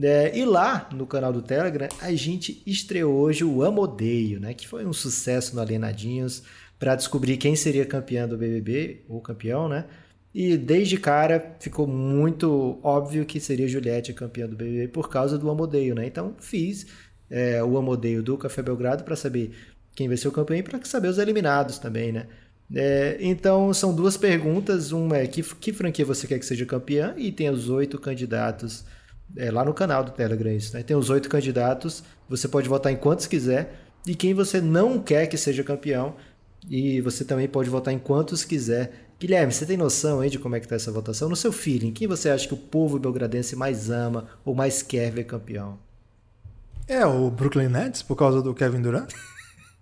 É, 0.00 0.36
e 0.36 0.44
lá 0.44 0.88
no 0.92 1.06
canal 1.06 1.32
do 1.32 1.42
Telegram 1.42 1.88
a 2.00 2.12
gente 2.12 2.62
estreou 2.66 3.14
hoje 3.14 3.44
o 3.44 3.64
Amodeio, 3.64 4.40
né? 4.40 4.54
Que 4.54 4.68
foi 4.68 4.86
um 4.86 4.92
sucesso 4.92 5.54
no 5.54 5.62
Alienadinhos 5.62 6.42
para 6.78 6.94
descobrir 6.94 7.36
quem 7.38 7.56
seria 7.56 7.84
campeão 7.86 8.28
do 8.28 8.36
BBB, 8.36 9.04
ou 9.08 9.20
campeão, 9.20 9.68
né? 9.68 9.86
E 10.34 10.56
desde 10.56 10.96
cara 10.96 11.56
ficou 11.60 11.86
muito 11.86 12.78
óbvio 12.82 13.24
que 13.24 13.38
seria 13.40 13.68
Juliette 13.68 14.12
campeã 14.12 14.48
do 14.48 14.56
BBB 14.56 14.88
por 14.88 15.08
causa 15.08 15.38
do 15.38 15.48
Amodeio, 15.50 15.94
né? 15.94 16.06
Então 16.06 16.34
fiz 16.38 16.86
é, 17.30 17.62
o 17.62 17.76
Amodeio 17.76 18.22
do 18.22 18.36
Café 18.36 18.62
Belgrado 18.62 19.04
para 19.04 19.16
saber 19.16 19.52
quem 19.94 20.08
vai 20.08 20.16
ser 20.16 20.28
o 20.28 20.32
campeão 20.32 20.58
e 20.58 20.62
para 20.62 20.84
saber 20.84 21.08
os 21.08 21.18
eliminados 21.18 21.78
também, 21.78 22.12
né? 22.12 22.26
É, 22.72 23.16
então 23.20 23.72
são 23.74 23.94
duas 23.94 24.16
perguntas. 24.16 24.92
Uma 24.92 25.18
é 25.18 25.26
que, 25.26 25.42
que 25.42 25.72
franquia 25.72 26.04
você 26.04 26.26
quer 26.26 26.38
que 26.38 26.46
seja 26.46 26.64
campeã? 26.64 27.14
E 27.16 27.32
tem 27.32 27.50
os 27.50 27.68
oito 27.68 27.98
candidatos 27.98 28.84
é, 29.36 29.50
lá 29.50 29.64
no 29.64 29.74
canal 29.74 30.04
do 30.04 30.12
Telegram. 30.12 30.52
Isso, 30.52 30.76
né? 30.76 30.82
Tem 30.82 30.96
os 30.96 31.10
oito 31.10 31.28
candidatos. 31.28 32.02
Você 32.28 32.48
pode 32.48 32.68
votar 32.68 32.92
em 32.92 32.96
quantos 32.96 33.26
quiser. 33.26 33.80
E 34.06 34.14
quem 34.14 34.34
você 34.34 34.60
não 34.60 34.98
quer 34.98 35.26
que 35.26 35.36
seja 35.36 35.62
campeão. 35.62 36.14
E 36.68 37.00
você 37.00 37.24
também 37.24 37.48
pode 37.48 37.68
votar 37.68 37.92
em 37.92 37.98
quantos 37.98 38.44
quiser. 38.44 39.04
Guilherme, 39.20 39.52
você 39.52 39.64
tem 39.64 39.76
noção 39.76 40.20
aí 40.20 40.28
de 40.28 40.38
como 40.38 40.56
é 40.56 40.60
que 40.60 40.66
está 40.66 40.76
essa 40.76 40.90
votação? 40.90 41.28
No 41.28 41.36
seu 41.36 41.52
feeling, 41.52 41.92
quem 41.92 42.08
você 42.08 42.28
acha 42.28 42.48
que 42.48 42.54
o 42.54 42.58
povo 42.58 42.98
belgradense 42.98 43.54
mais 43.54 43.90
ama 43.90 44.26
ou 44.44 44.54
mais 44.54 44.82
quer 44.82 45.10
ver 45.10 45.24
campeão? 45.24 45.78
É 46.86 47.06
o 47.06 47.30
Brooklyn 47.30 47.68
Nets, 47.68 48.02
por 48.02 48.16
causa 48.16 48.42
do 48.42 48.52
Kevin 48.52 48.82
Durant? 48.82 49.12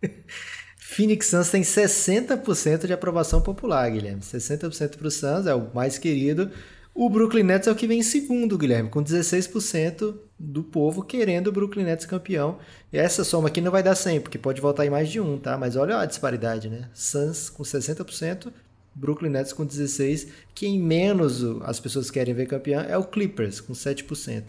Phoenix 0.92 1.28
Suns 1.28 1.50
tem 1.50 1.62
60% 1.62 2.86
de 2.86 2.92
aprovação 2.92 3.40
popular, 3.40 3.90
Guilherme. 3.90 4.20
60% 4.20 4.96
para 4.96 5.06
o 5.06 5.10
Suns, 5.10 5.46
é 5.46 5.54
o 5.54 5.70
mais 5.74 5.96
querido. 5.96 6.50
O 6.94 7.08
Brooklyn 7.08 7.44
Nets 7.44 7.66
é 7.66 7.72
o 7.72 7.74
que 7.74 7.86
vem 7.86 8.00
em 8.00 8.02
segundo, 8.02 8.58
Guilherme, 8.58 8.90
com 8.90 9.02
16% 9.02 10.14
do 10.38 10.62
povo 10.62 11.02
querendo 11.02 11.46
o 11.46 11.52
Brooklyn 11.52 11.84
Nets 11.84 12.04
campeão. 12.04 12.58
E 12.92 12.98
essa 12.98 13.24
soma 13.24 13.48
aqui 13.48 13.62
não 13.62 13.72
vai 13.72 13.82
dar 13.82 13.94
100, 13.94 14.20
porque 14.20 14.36
pode 14.36 14.60
voltar 14.60 14.84
em 14.84 14.90
mais 14.90 15.08
de 15.08 15.18
um, 15.18 15.38
tá? 15.38 15.56
Mas 15.56 15.76
olha 15.76 15.98
a 15.98 16.04
disparidade, 16.04 16.68
né? 16.68 16.90
Suns 16.92 17.48
com 17.48 17.62
60%, 17.62 18.52
Brooklyn 18.94 19.30
Nets 19.30 19.54
com 19.54 19.66
16%. 19.66 20.28
Quem 20.54 20.78
menos 20.78 21.42
as 21.62 21.80
pessoas 21.80 22.10
querem 22.10 22.34
ver 22.34 22.46
campeão 22.46 22.82
é 22.82 22.98
o 22.98 23.04
Clippers, 23.04 23.62
com 23.62 23.72
7%. 23.72 24.44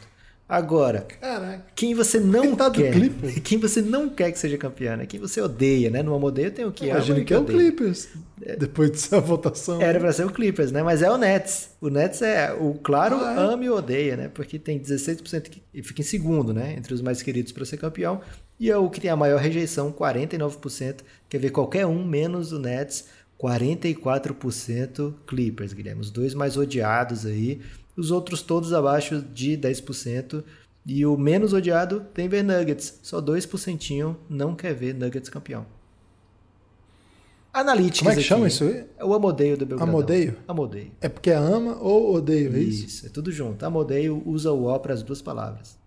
Agora, 0.53 1.07
Caraca. 1.19 1.65
quem 1.73 1.95
você 1.95 2.19
não 2.19 2.55
tá 2.55 2.69
quer, 2.69 2.93
quem 3.43 3.57
você 3.57 3.81
não 3.81 4.07
quer 4.07 4.31
que 4.31 4.37
seja 4.37 4.55
campeão, 4.55 4.95
né? 4.95 5.07
Quem 5.07 5.19
você 5.19 5.41
odeia, 5.41 5.89
né? 5.89 6.03
No 6.03 6.13
odeio 6.23 6.51
tem 6.51 6.63
o 6.63 6.71
que 6.71 6.85
Imagina 6.85 7.23
que 7.23 7.33
é 7.33 7.39
o 7.39 7.43
Clippers. 7.43 8.09
É. 8.39 8.55
Depois 8.55 8.91
dessa 8.91 9.17
votação. 9.21 9.81
Era 9.81 9.99
para 9.99 10.13
ser 10.13 10.27
o 10.27 10.29
Clippers, 10.29 10.71
né? 10.71 10.83
Mas 10.83 11.01
é 11.01 11.09
o 11.09 11.17
Nets. 11.17 11.71
O 11.81 11.89
Nets 11.89 12.21
é 12.21 12.53
o 12.53 12.75
claro 12.75 13.15
ah, 13.15 13.33
é? 13.33 13.53
ama 13.53 13.65
e 13.65 13.69
odeia, 13.71 14.15
né? 14.15 14.29
Porque 14.31 14.59
tem 14.59 14.79
16% 14.79 15.49
que 15.49 15.63
e 15.73 15.81
fica 15.81 16.01
em 16.01 16.05
segundo, 16.05 16.53
né? 16.53 16.75
Entre 16.77 16.93
os 16.93 17.01
mais 17.01 17.23
queridos 17.23 17.51
para 17.51 17.65
ser 17.65 17.77
campeão. 17.77 18.21
E 18.59 18.69
é 18.69 18.77
o 18.77 18.91
que 18.91 19.01
tem 19.01 19.09
a 19.09 19.15
maior 19.15 19.39
rejeição, 19.39 19.91
49%. 19.91 20.99
Quer 21.27 21.39
ver 21.39 21.49
qualquer 21.49 21.87
um 21.87 22.05
menos 22.05 22.51
o 22.51 22.59
Nets, 22.59 23.05
44% 23.41 25.15
Clippers, 25.25 25.73
Guilherme. 25.73 26.01
Os 26.01 26.11
dois 26.11 26.35
mais 26.35 26.57
odiados 26.57 27.25
aí 27.25 27.59
os 27.95 28.11
outros 28.11 28.41
todos 28.41 28.73
abaixo 28.73 29.21
de 29.21 29.57
10%. 29.57 30.43
E 30.85 31.05
o 31.05 31.17
menos 31.17 31.53
odiado 31.53 32.05
Denver 32.13 32.43
Nuggets, 32.43 32.99
só 33.01 33.21
2% 33.21 34.15
não 34.29 34.53
quer 34.53 34.73
ver 34.73 34.93
Nuggets 34.93 35.29
campeão. 35.29 35.65
Analytics 37.53 37.99
Como 37.99 38.09
é 38.09 38.13
que 38.15 38.19
aqui, 38.19 38.27
chama 38.27 38.47
isso 38.47 38.63
aí? 38.63 38.83
É 38.97 39.05
o 39.05 39.13
Amodeio 39.13 39.55
do 39.55 39.65
Belgradão. 39.65 39.93
Amodeio? 39.93 40.35
Amodeio. 40.47 40.91
É 40.99 41.07
porque 41.07 41.29
é 41.29 41.35
ama 41.35 41.77
ou 41.79 42.15
odeio, 42.15 42.55
é 42.55 42.59
isso? 42.59 42.85
Isso, 42.85 43.05
é 43.05 43.09
tudo 43.09 43.31
junto. 43.31 43.63
Amodeio 43.63 44.23
usa 44.25 44.51
o 44.51 44.63
O 44.63 44.79
para 44.79 44.93
as 44.93 45.03
duas 45.03 45.21
palavras. 45.21 45.77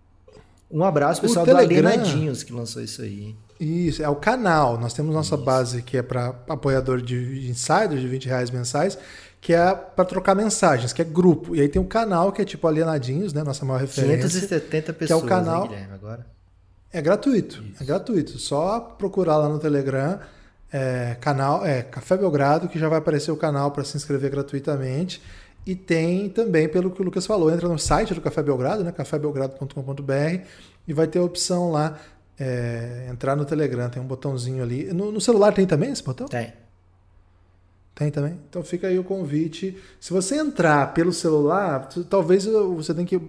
Um 0.71 0.83
abraço 0.83 1.21
pessoal 1.21 1.45
do 1.45 1.55
Alienadinhos 1.55 2.41
que 2.41 2.53
lançou 2.53 2.81
isso 2.81 3.01
aí. 3.01 3.35
Isso, 3.59 4.01
é 4.01 4.07
o 4.07 4.15
canal. 4.15 4.79
Nós 4.79 4.93
temos 4.93 5.13
nossa 5.13 5.35
isso. 5.35 5.43
base 5.43 5.81
que 5.81 5.97
é 5.97 6.01
para 6.01 6.27
apoiador 6.47 7.01
de 7.01 7.49
insiders 7.49 7.99
de 7.99 8.07
20 8.07 8.25
reais 8.27 8.49
mensais 8.49 8.97
que 9.39 9.53
é 9.53 9.73
para 9.73 10.05
trocar 10.05 10.35
mensagens, 10.35 10.91
que 10.91 11.01
é 11.01 11.05
grupo. 11.05 11.55
E 11.55 11.61
aí 11.61 11.69
tem 11.69 11.81
um 11.81 11.87
canal 11.87 12.31
que 12.31 12.41
é 12.41 12.45
tipo 12.45 12.67
Alienadinhos, 12.67 13.33
né? 13.33 13.43
Nossa 13.43 13.65
maior 13.65 13.79
referência. 13.79 14.17
570 14.17 14.93
pessoas, 14.93 15.07
que 15.07 15.13
é 15.13 15.15
o 15.15 15.29
canal. 15.29 15.67
Guilherme, 15.67 15.93
agora? 15.93 16.25
É 16.91 17.01
gratuito, 17.01 17.63
Isso. 17.63 17.83
é 17.83 17.85
gratuito. 17.85 18.39
Só 18.39 18.79
procurar 18.79 19.37
lá 19.37 19.49
no 19.49 19.59
Telegram, 19.59 20.19
é, 20.71 21.15
canal, 21.19 21.65
é 21.65 21.81
Café 21.83 22.17
Belgrado, 22.17 22.67
que 22.67 22.79
já 22.79 22.89
vai 22.89 22.99
aparecer 22.99 23.31
o 23.31 23.37
canal 23.37 23.71
para 23.71 23.83
se 23.83 23.95
inscrever 23.97 24.31
gratuitamente. 24.31 25.21
E 25.65 25.75
tem 25.75 26.29
também, 26.29 26.67
pelo 26.69 26.89
que 26.89 27.01
o 27.01 27.05
Lucas 27.05 27.25
falou, 27.25 27.51
entra 27.51 27.67
no 27.67 27.77
site 27.77 28.13
do 28.13 28.21
Café 28.21 28.41
Belgrado, 28.41 28.85
né? 28.85 28.91
cafébelgrado.com.br 28.91 30.41
e 30.87 30.93
vai 30.93 31.07
ter 31.07 31.19
a 31.19 31.23
opção 31.23 31.71
lá, 31.71 31.99
é, 32.39 33.07
entrar 33.11 33.35
no 33.35 33.43
Telegram, 33.43 33.89
tem 33.89 34.01
um 34.01 34.05
botãozinho 34.05 34.63
ali. 34.63 34.85
No, 34.93 35.11
no 35.11 35.19
celular 35.19 35.53
tem 35.53 35.65
também 35.67 35.91
esse 35.91 36.01
botão? 36.01 36.27
Tem. 36.27 36.53
Tem 37.97 38.11
também? 38.11 38.39
Então 38.47 38.63
fica 38.63 38.85
aí 38.85 38.99
o 38.99 39.03
convite. 39.03 39.75
Se 39.99 40.13
você 40.13 40.35
entrar 40.35 40.93
pelo 40.93 41.11
celular, 41.11 41.89
talvez 42.07 42.45
você 42.45 42.93
tenha 42.93 43.07
que 43.07 43.19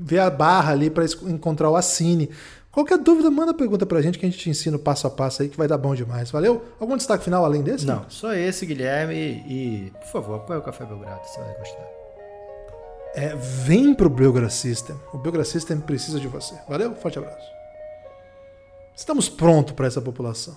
ver 0.00 0.18
a 0.18 0.28
barra 0.28 0.72
ali 0.72 0.90
para 0.90 1.06
encontrar 1.26 1.70
o 1.70 1.76
Assine. 1.76 2.28
Qualquer 2.70 2.98
dúvida, 2.98 3.30
manda 3.30 3.54
pergunta 3.54 3.86
pra 3.86 4.02
gente 4.02 4.18
que 4.18 4.26
a 4.26 4.28
gente 4.28 4.38
te 4.38 4.50
ensina 4.50 4.76
o 4.76 4.78
passo 4.78 5.06
a 5.06 5.10
passo 5.10 5.40
aí 5.40 5.48
que 5.48 5.56
vai 5.56 5.66
dar 5.66 5.78
bom 5.78 5.94
demais. 5.94 6.30
Valeu? 6.30 6.62
Algum 6.78 6.98
destaque 6.98 7.24
final 7.24 7.42
além 7.42 7.62
desse? 7.62 7.86
Não, 7.86 8.04
só 8.10 8.34
esse, 8.34 8.66
Guilherme. 8.66 9.14
E, 9.14 9.92
por 9.98 10.08
favor, 10.08 10.34
apoia 10.36 10.58
o 10.58 10.62
Café 10.62 10.84
Belgrado, 10.84 11.26
você 11.26 11.40
vai 11.40 11.54
gostar. 11.56 11.88
É, 13.14 13.34
vem 13.34 13.94
pro 13.94 14.10
Belgrado 14.10 14.52
System. 14.52 14.94
O 15.10 15.16
Belgrado 15.16 15.48
System 15.48 15.80
precisa 15.80 16.20
de 16.20 16.28
você. 16.28 16.54
Valeu? 16.68 16.94
Forte 16.96 17.18
abraço. 17.18 17.48
Estamos 18.94 19.30
prontos 19.30 19.72
para 19.72 19.86
essa 19.86 20.02
população. 20.02 20.54